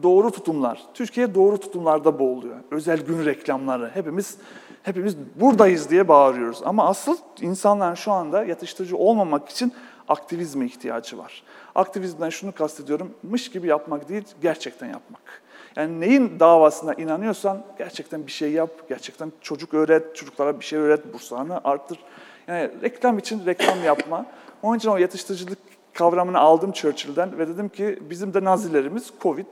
[0.03, 0.81] doğru tutumlar.
[0.93, 2.55] Türkiye doğru tutumlarda boğuluyor.
[2.71, 3.91] Özel gün reklamları.
[3.93, 4.37] Hepimiz
[4.83, 6.61] hepimiz buradayız diye bağırıyoruz.
[6.65, 9.73] Ama asıl insanların şu anda yatıştırıcı olmamak için
[10.07, 11.43] aktivizme ihtiyacı var.
[11.75, 15.41] Aktivizmden şunu kastediyorum, mış gibi yapmak değil, gerçekten yapmak.
[15.75, 21.13] Yani neyin davasına inanıyorsan gerçekten bir şey yap, gerçekten çocuk öğret, çocuklara bir şey öğret,
[21.13, 21.99] burslarını arttır.
[22.47, 24.25] Yani reklam için reklam yapma.
[24.63, 25.59] Onun için o yatıştırıcılık
[25.93, 29.45] kavramını aldım Churchill'den ve dedim ki bizim de nazilerimiz Covid.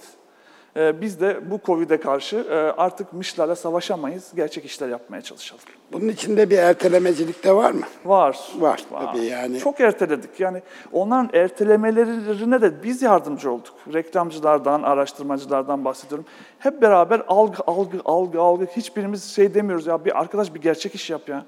[0.77, 5.63] Ee, Biz de bu Covid'e karşı e, artık mışlarla savaşamayız, gerçek işler yapmaya çalışalım.
[5.91, 7.81] Bunun içinde bir ertelemecilik de var mı?
[8.05, 8.39] Var.
[8.59, 9.59] Var tabii yani.
[9.59, 10.39] Çok erteledik.
[10.39, 10.61] Yani
[10.91, 13.73] onların ertelemelerine de biz yardımcı olduk.
[13.93, 16.25] Reklamcılardan, araştırmacılardan bahsediyorum.
[16.59, 18.65] Hep beraber algı, algı, algı, algı.
[18.65, 21.45] Hiçbirimiz şey demiyoruz ya bir arkadaş bir gerçek iş yap ya.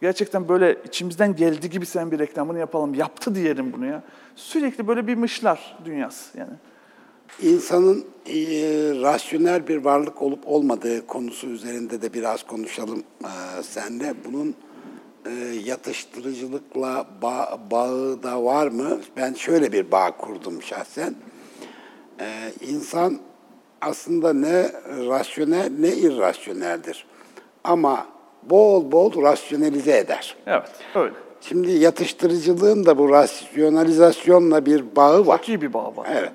[0.00, 2.94] Gerçekten böyle içimizden geldiği gibi sen bir reklamını yapalım.
[2.94, 4.02] Yaptı diyelim bunu ya.
[4.36, 6.52] Sürekli böyle bir mışlar dünyası yani.
[7.42, 8.34] İnsanın e,
[9.02, 14.14] rasyonel bir varlık olup olmadığı konusu üzerinde de biraz konuşalım e, senle.
[14.24, 14.54] Bunun
[15.26, 15.30] e,
[15.64, 19.00] yatıştırıcılıkla ba- bağı da var mı?
[19.16, 21.14] Ben şöyle bir bağ kurdum şahsen.
[22.20, 23.18] E, insan
[23.80, 24.72] aslında ne
[25.08, 27.06] rasyonel ne irrasyoneldir.
[27.64, 28.06] Ama
[28.42, 30.36] bol bol rasyonelize eder.
[30.46, 31.14] Evet, öyle.
[31.40, 35.36] Şimdi yatıştırıcılığın da bu rasyonalizasyonla bir bağı var.
[35.36, 36.08] Çok iyi bir bağ var.
[36.12, 36.32] Evet.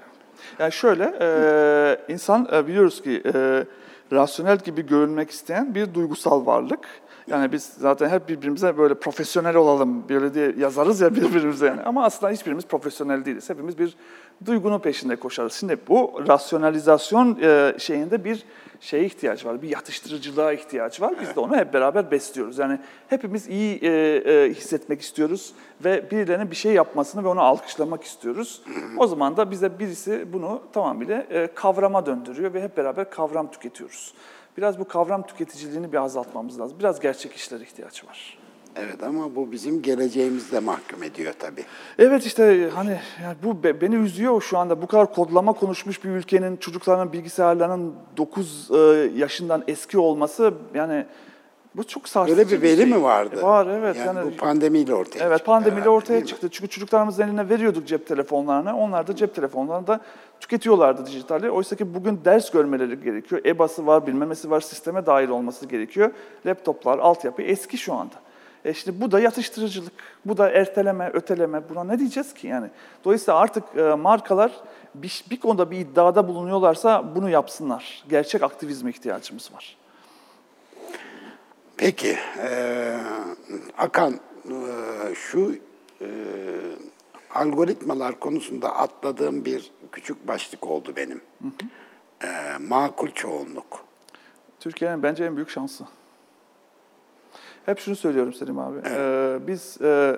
[0.59, 3.65] Yani şöyle, e, insan e, biliyoruz ki e,
[4.11, 6.79] rasyonel gibi görünmek isteyen bir duygusal varlık.
[7.27, 11.81] Yani biz zaten hep birbirimize böyle profesyonel olalım, böyle diye yazarız ya birbirimize yani.
[11.81, 13.49] Ama aslında hiçbirimiz profesyonel değiliz.
[13.49, 13.95] Hepimiz bir
[14.45, 15.53] duygunun peşinde koşarız.
[15.53, 18.45] Şimdi bu rasyonalizasyon e, şeyinde bir
[18.79, 21.13] şeye ihtiyaç var, bir yatıştırıcılığa ihtiyaç var.
[21.21, 22.57] Biz de onu hep beraber besliyoruz.
[22.57, 25.53] Yani hepimiz iyi e, e, hissetmek istiyoruz
[25.85, 28.61] ve birilerinin bir şey yapmasını ve onu alkışlamak istiyoruz.
[28.97, 34.13] O zaman da bize birisi bunu tamamıyla e, kavrama döndürüyor ve hep beraber kavram tüketiyoruz.
[34.57, 36.79] Biraz bu kavram tüketiciliğini bir azaltmamız lazım.
[36.79, 38.42] Biraz gerçek işlere ihtiyaç var.
[38.75, 41.63] Evet ama bu bizim geleceğimizde mahkum ediyor tabii.
[41.99, 44.81] Evet işte hani yani bu be- beni üzüyor şu anda.
[44.81, 48.77] Bu kadar kodlama konuşmuş bir ülkenin çocuklarının bilgisayarlarının 9 e,
[49.15, 51.05] yaşından eski olması yani
[51.75, 52.85] bu çok sarsıcı Böyle bir veri şey.
[52.85, 53.35] mi vardı?
[53.39, 53.95] E, Var evet.
[53.95, 56.25] Yani, Yani, bu pandemiyle ortaya Evet çıktı pandemiyle herhalde, ortaya mi?
[56.25, 56.49] çıktı.
[56.51, 58.77] Çünkü çocuklarımızın eline veriyorduk cep telefonlarını.
[58.77, 59.99] Onlar da cep telefonlarını da
[60.39, 61.51] tüketiyorlardı dijitali.
[61.51, 63.41] Oysa ki bugün ders görmeleri gerekiyor.
[63.45, 66.11] EBA'sı var, bilmemesi var, sisteme dahil olması gerekiyor.
[66.45, 68.13] Laptoplar, altyapı eski şu anda.
[68.65, 69.93] E şimdi bu da yatıştırıcılık,
[70.25, 71.69] bu da erteleme, öteleme.
[71.69, 72.67] Buna ne diyeceğiz ki yani?
[73.05, 74.51] Dolayısıyla artık e, markalar
[74.95, 78.03] bir, bir konuda bir iddiada bulunuyorlarsa bunu yapsınlar.
[78.09, 79.77] Gerçek aktivizme ihtiyacımız var.
[81.77, 82.97] Peki, eee,
[83.77, 84.55] Akan, eee,
[85.15, 85.55] şu
[86.01, 86.07] eee,
[87.35, 91.21] algoritmalar konusunda atladığım bir küçük başlık oldu benim.
[92.23, 93.85] Eee, makul çoğunluk.
[94.59, 95.83] Türkiye'nin bence en büyük şansı.
[97.65, 98.77] Hep şunu söylüyorum Selim abi.
[98.89, 100.17] Ee, biz e,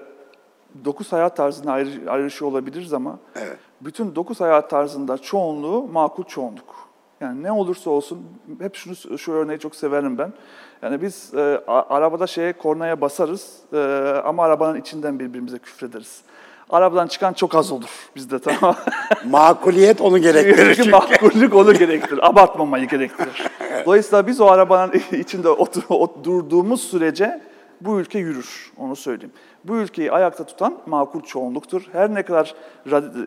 [0.86, 3.58] dokuz hayat tarzına ayrı, ayrışıyor olabiliriz ama Evet.
[3.82, 6.76] bütün dokuz hayat tarzında çoğunluğu makul çoğunluk.
[7.22, 8.26] Yani ne olursa olsun
[8.60, 10.34] hep şunu şu örneği çok severim ben.
[10.82, 13.78] Yani biz e, a- arabada şeye kornaya basarız e,
[14.26, 16.22] ama arabanın içinden birbirimize küfrederiz.
[16.70, 18.76] Arabadan çıkan çok az olur bizde tamam.
[19.30, 22.28] Makuliyet onu gerektirir Çünkü makbullük onu gerektirir.
[22.30, 23.44] Abartmamayı gerektirir.
[23.86, 27.42] Dolayısıyla biz o arabanın içinde otur, ot- durduğumuz sürece
[27.82, 28.72] bu ülke yürür.
[28.78, 29.34] Onu söyleyeyim.
[29.64, 31.82] Bu ülkeyi ayakta tutan makul çoğunluktur.
[31.92, 32.56] Her ne kadar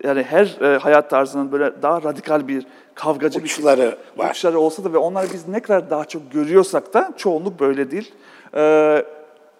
[0.04, 4.30] yani her e, hayat tarzının böyle daha radikal bir kavgacı bir Uçları var.
[4.30, 8.12] uçları olsa da ve onları biz ne kadar daha çok görüyorsak da çoğunluk böyle değil.
[8.54, 9.04] Ee,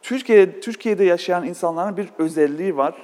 [0.03, 2.95] Türkiye Türkiye'de yaşayan insanların bir özelliği var.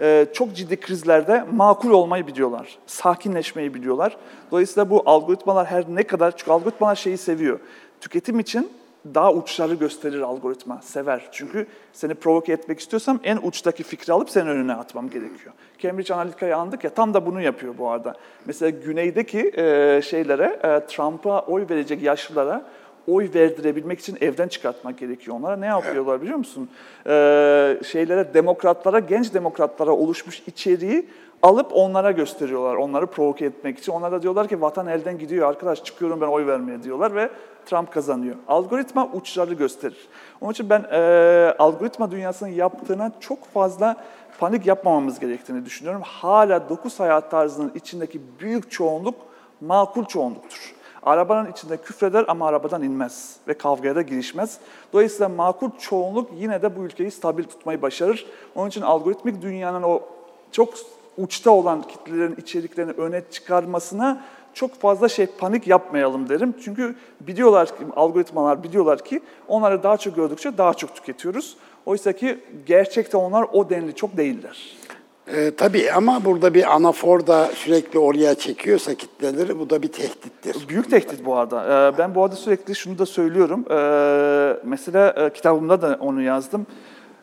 [0.00, 4.16] Ee, çok ciddi krizlerde makul olmayı biliyorlar, sakinleşmeyi biliyorlar.
[4.50, 7.60] Dolayısıyla bu algoritmalar her ne kadar, çünkü algoritmalar şeyi seviyor.
[8.00, 8.70] Tüketim için
[9.14, 11.28] daha uçları gösterir algoritma, sever.
[11.32, 15.54] Çünkü seni provoke etmek istiyorsam en uçtaki fikri alıp senin önüne atmam gerekiyor.
[15.78, 18.14] Cambridge Analytica'yı andık ya tam da bunu yapıyor bu arada.
[18.46, 22.64] Mesela güneydeki e, şeylere, e, Trump'a oy verecek yaşlılara
[23.06, 25.56] oy verdirebilmek için evden çıkartmak gerekiyor onlara.
[25.56, 26.68] Ne yapıyorlar biliyor musun?
[27.06, 31.06] Ee, şeylere, demokratlara, genç demokratlara oluşmuş içeriği
[31.42, 32.74] alıp onlara gösteriyorlar.
[32.74, 33.92] Onları provoke etmek için.
[33.92, 37.30] Onlar da diyorlar ki vatan elden gidiyor arkadaş çıkıyorum ben oy vermeye diyorlar ve
[37.66, 38.36] Trump kazanıyor.
[38.48, 40.08] Algoritma uçları gösterir.
[40.40, 41.00] Onun için ben e,
[41.58, 43.96] algoritma dünyasının yaptığına çok fazla
[44.38, 46.02] panik yapmamamız gerektiğini düşünüyorum.
[46.04, 49.14] Hala 9 hayat tarzının içindeki büyük çoğunluk
[49.60, 50.74] makul çoğunluktur.
[51.02, 54.58] Arabanın içinde küfreder ama arabadan inmez ve kavgaya da girişmez.
[54.92, 58.26] Dolayısıyla makul çoğunluk yine de bu ülkeyi stabil tutmayı başarır.
[58.54, 60.00] Onun için algoritmik dünyanın o
[60.52, 60.74] çok
[61.18, 64.24] uçta olan kitlelerin içeriklerini öne çıkarmasına
[64.54, 66.54] çok fazla şey panik yapmayalım derim.
[66.64, 71.56] Çünkü biliyorlar ki algoritmalar biliyorlar ki onları daha çok gördükçe daha çok tüketiyoruz.
[71.86, 74.76] Oysa ki gerçekte onlar o denli çok değiller.
[75.36, 80.68] Ee, tabii ama burada bir anafor da sürekli oraya çekiyorsa kitleleri bu da bir tehdittir.
[80.68, 81.88] Büyük tehdit bu arada.
[81.94, 83.64] Ee, Ben bu arada sürekli şunu da söylüyorum.
[83.70, 86.66] Ee, Mesela e, kitabımda da onu yazdım.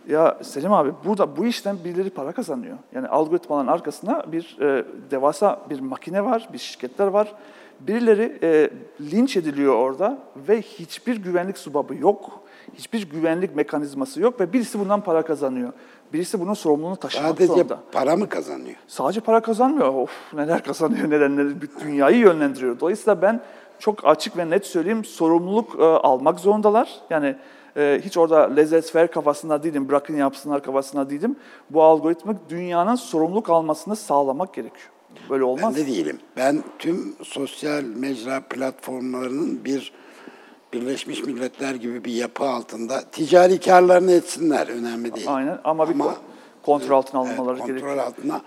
[0.09, 2.77] Ya Selim abi burada bu işten birileri para kazanıyor.
[2.95, 7.33] Yani algoritmaların arkasında bir e, devasa bir makine var, bir şirketler var.
[7.79, 8.69] Birileri e,
[9.11, 12.41] linç ediliyor orada ve hiçbir güvenlik subabı yok.
[12.73, 15.73] Hiçbir güvenlik mekanizması yok ve birisi bundan para kazanıyor.
[16.13, 17.79] Birisi bunun sorumluluğunu taşımak Sadece zorunda.
[17.91, 18.75] para mı kazanıyor?
[18.87, 19.93] Sadece para kazanmıyor.
[19.93, 21.11] Of neler kazanıyor.
[21.61, 22.79] Bütün dünyayı yönlendiriyor.
[22.79, 23.41] Dolayısıyla ben
[23.79, 26.89] çok açık ve net söyleyeyim sorumluluk e, almak zorundalar.
[27.09, 27.35] Yani
[27.77, 31.35] e, hiç orada lezzet ver kafasında değilim, bırakın yapsınlar kafasında değilim.
[31.69, 34.89] Bu algoritmik dünyanın sorumluluk almasını sağlamak gerekiyor.
[35.29, 35.75] Böyle olmaz.
[35.75, 36.19] Ben de değilim.
[36.37, 39.91] Ben tüm sosyal mecra platformlarının bir
[40.73, 44.67] Birleşmiş Milletler gibi bir yapı altında ticari karlarını etsinler.
[44.67, 45.27] Önemli değil.
[45.29, 46.13] Aynen ama bir ko-
[46.63, 47.89] kontrol altına alınmaları evet, gerekiyor.
[47.91, 48.41] kontrol altına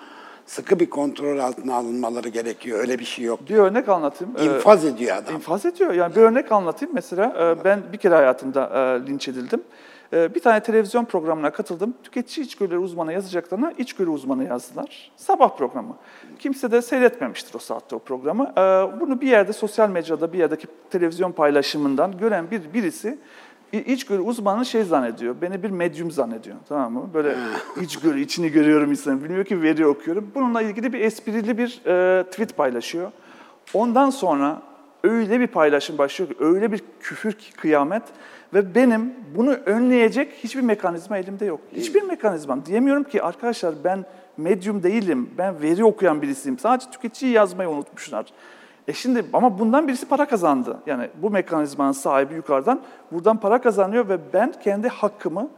[0.47, 2.79] sıkı bir kontrol altına alınmaları gerekiyor.
[2.79, 3.41] Öyle bir şey yok.
[3.49, 4.35] Bir örnek anlatayım.
[4.39, 5.35] Ee, İnfaz ediyor adam.
[5.35, 5.93] İnfaz ediyor.
[5.95, 6.95] Yani bir örnek anlatayım.
[6.95, 9.63] Mesela e, ben bir kere hayatımda e, linç edildim.
[10.13, 11.95] Ee, Bir tane televizyon programına katıldım.
[12.03, 15.11] Tüketici içgörüleri uzmanı yazacaklarına içgörü uzmanı yazdılar.
[15.17, 15.97] Sabah programı.
[16.39, 18.53] Kimse de seyretmemiştir o saatte o programı.
[18.57, 18.61] Ee,
[19.01, 23.19] Bunu bir yerde sosyal mecrada bir yerdeki televizyon paylaşımından gören bir birisi
[23.73, 27.11] içgörü uzmanı şey zannediyor, beni bir medyum zannediyor tamam mı?
[27.15, 27.35] Böyle
[27.81, 30.31] içgörü, içini görüyorum insanın, bilmiyor ki veri okuyorum.
[30.35, 33.13] Bununla ilgili bir esprili bir e, tweet paylaşıyor.
[33.75, 34.63] Ondan sonra
[35.05, 38.03] öyle bir paylaşım başlıyor ki, öyle bir küfür ki kıyamet
[38.55, 41.61] ve benim bunu önleyecek hiçbir mekanizma elimde yok.
[41.73, 42.67] Hiçbir mekanizmam.
[42.67, 44.05] Diyemiyorum ki arkadaşlar ben
[44.37, 46.59] medyum değilim, ben veri okuyan birisiyim.
[46.59, 48.27] Sadece tüketiciyi yazmayı unutmuşlar.
[48.89, 50.79] E şimdi ama bundan birisi para kazandı.
[50.87, 52.81] Yani bu mekanizmanın sahibi yukarıdan
[53.13, 55.49] buradan para kazanıyor ve ben kendi hakkımı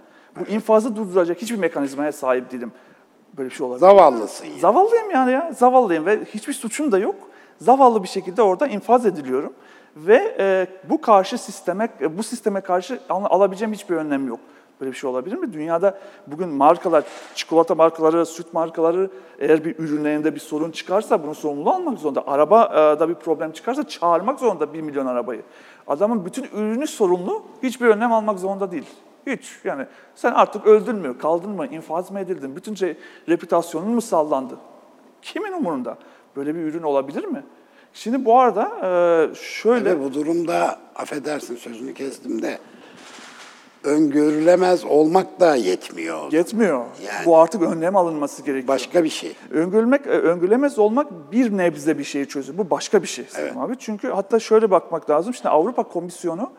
[0.41, 2.73] bu infazı durduracak hiçbir mekanizmaya sahip değilim.
[3.39, 3.81] Böyle bir şey olabilir.
[3.81, 4.59] Zavallısın ya.
[4.59, 5.53] Zavallıyım yani ya.
[5.53, 7.15] Zavallıyım ve hiçbir suçum da yok.
[7.61, 9.53] Zavallı bir şekilde orada infaz ediliyorum.
[9.97, 14.41] Ve e, bu karşı sisteme, e, bu sisteme karşı al- alabileceğim hiçbir önlem yok.
[14.81, 15.53] Böyle bir şey olabilir mi?
[15.53, 21.71] Dünyada bugün markalar, çikolata markaları, süt markaları eğer bir ürünlerinde bir sorun çıkarsa bunun sorumluluğu
[21.71, 22.27] almak zorunda.
[22.27, 25.43] Arabada bir problem çıkarsa çağırmak zorunda bir milyon arabayı.
[25.87, 28.87] Adamın bütün ürünü sorumlu, hiçbir önlem almak zorunda değil.
[29.27, 29.59] Hiç.
[29.65, 32.97] Yani sen artık öldün mü, kaldın mı, infaz mı edildin, bütün şey,
[33.29, 34.55] reputasyonun mu sallandı?
[35.23, 35.97] Kimin umurunda?
[36.37, 37.43] Böyle bir ürün olabilir mi?
[37.95, 39.85] Şimdi bu arada e, şöyle...
[39.85, 42.59] Ve bu durumda affedersin sözünü kestim de
[43.85, 46.33] öngörülemez olmak da yetmiyor.
[46.33, 46.85] Yetmiyor.
[47.07, 48.69] Yani- Bu artık önlem alınması gerekiyor.
[48.69, 49.37] Başka bir şey.
[49.51, 52.59] Öngörülmek, e, öngörülemez olmak bir nebze bir şeyi çözüyor.
[52.59, 53.75] Bu başka bir şey Selim abi.
[53.79, 55.35] Çünkü hatta şöyle bakmak lazım.
[55.35, 56.51] Şimdi Avrupa Komisyonu'nun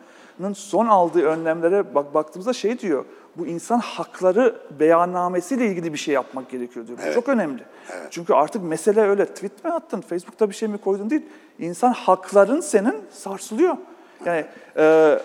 [0.54, 3.04] son aldığı önlemlere bak baktığımızda şey diyor.
[3.36, 6.98] Bu insan hakları beyannamesiyle ilgili bir şey yapmak gerekiyor diyor.
[7.08, 7.62] Bu çok önemli.
[8.10, 9.26] Çünkü artık mesele öyle.
[9.26, 11.22] Tweet mi attın, Facebook'ta bir şey mi koydun değil.
[11.58, 13.76] İnsan hakların senin sarsılıyor.
[14.24, 14.44] Yani
[14.76, 15.18] e,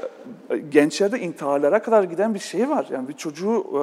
[0.70, 2.88] gençlerde intiharlara kadar giden bir şey var.
[2.92, 3.80] Yani bir çocuğu e,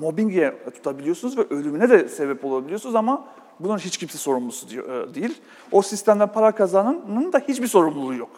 [0.00, 3.24] mobbinge tutabiliyorsunuz ve ölümüne de sebep olabiliyorsunuz ama
[3.60, 5.42] bunun hiç kimse sorumlusu diyor, e, değil.
[5.72, 8.30] O sistemden para kazananın da hiçbir sorumluluğu yok.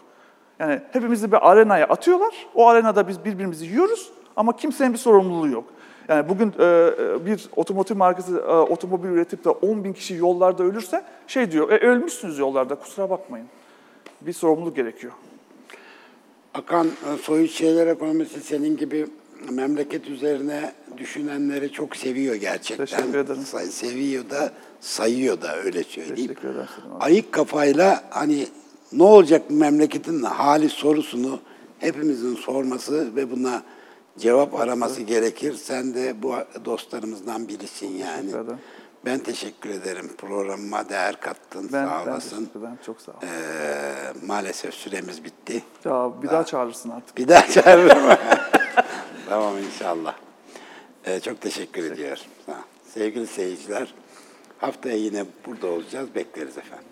[0.59, 2.35] Yani hepimizi bir arenaya atıyorlar.
[2.55, 5.65] O arenada biz birbirimizi yiyoruz ama kimsenin bir sorumluluğu yok.
[6.09, 10.63] Yani bugün e, e, bir otomotiv markası e, otomobil üretip de 10 bin kişi yollarda
[10.63, 13.47] ölürse şey diyor, e, ölmüşsünüz yollarda kusura bakmayın.
[14.21, 15.13] Bir sorumluluk gerekiyor.
[16.55, 19.07] Akan e, soyut şeyler ekonomisi senin gibi
[19.51, 22.87] memleket üzerine düşünenleri çok seviyor gerçekten.
[22.87, 23.43] Teşekkür ederim.
[23.43, 26.17] Say- seviyor da sayıyor da öyle söyleyeyim.
[26.17, 26.69] Teşekkür ederim.
[27.01, 28.47] Ayık kafayla hani
[28.93, 31.40] ne olacak bu memleketin hali sorusunu
[31.78, 33.62] hepimizin sorması ve buna
[34.18, 35.55] cevap araması gerekir.
[35.55, 36.34] Sen de bu
[36.64, 38.30] dostlarımızdan birisin yani.
[38.30, 38.57] Teşekkür.
[39.05, 40.11] Ben teşekkür ederim.
[40.18, 41.70] Programıma değer kattın.
[41.72, 42.36] Ben, sağ ben olasın.
[42.36, 42.78] teşekkür ederim.
[42.86, 43.16] Çok sağ ol.
[43.22, 45.62] Ee, maalesef süremiz bitti.
[45.84, 47.16] Ya bir daha çağırırsın artık.
[47.16, 48.03] Bir daha çağırırım.
[49.28, 50.14] tamam inşallah.
[51.05, 52.22] Ee, çok teşekkür ediyorum.
[52.47, 52.57] Sağ ol.
[52.95, 53.95] Sevgili seyirciler,
[54.59, 56.14] haftaya yine burada olacağız.
[56.14, 56.91] Bekleriz efendim.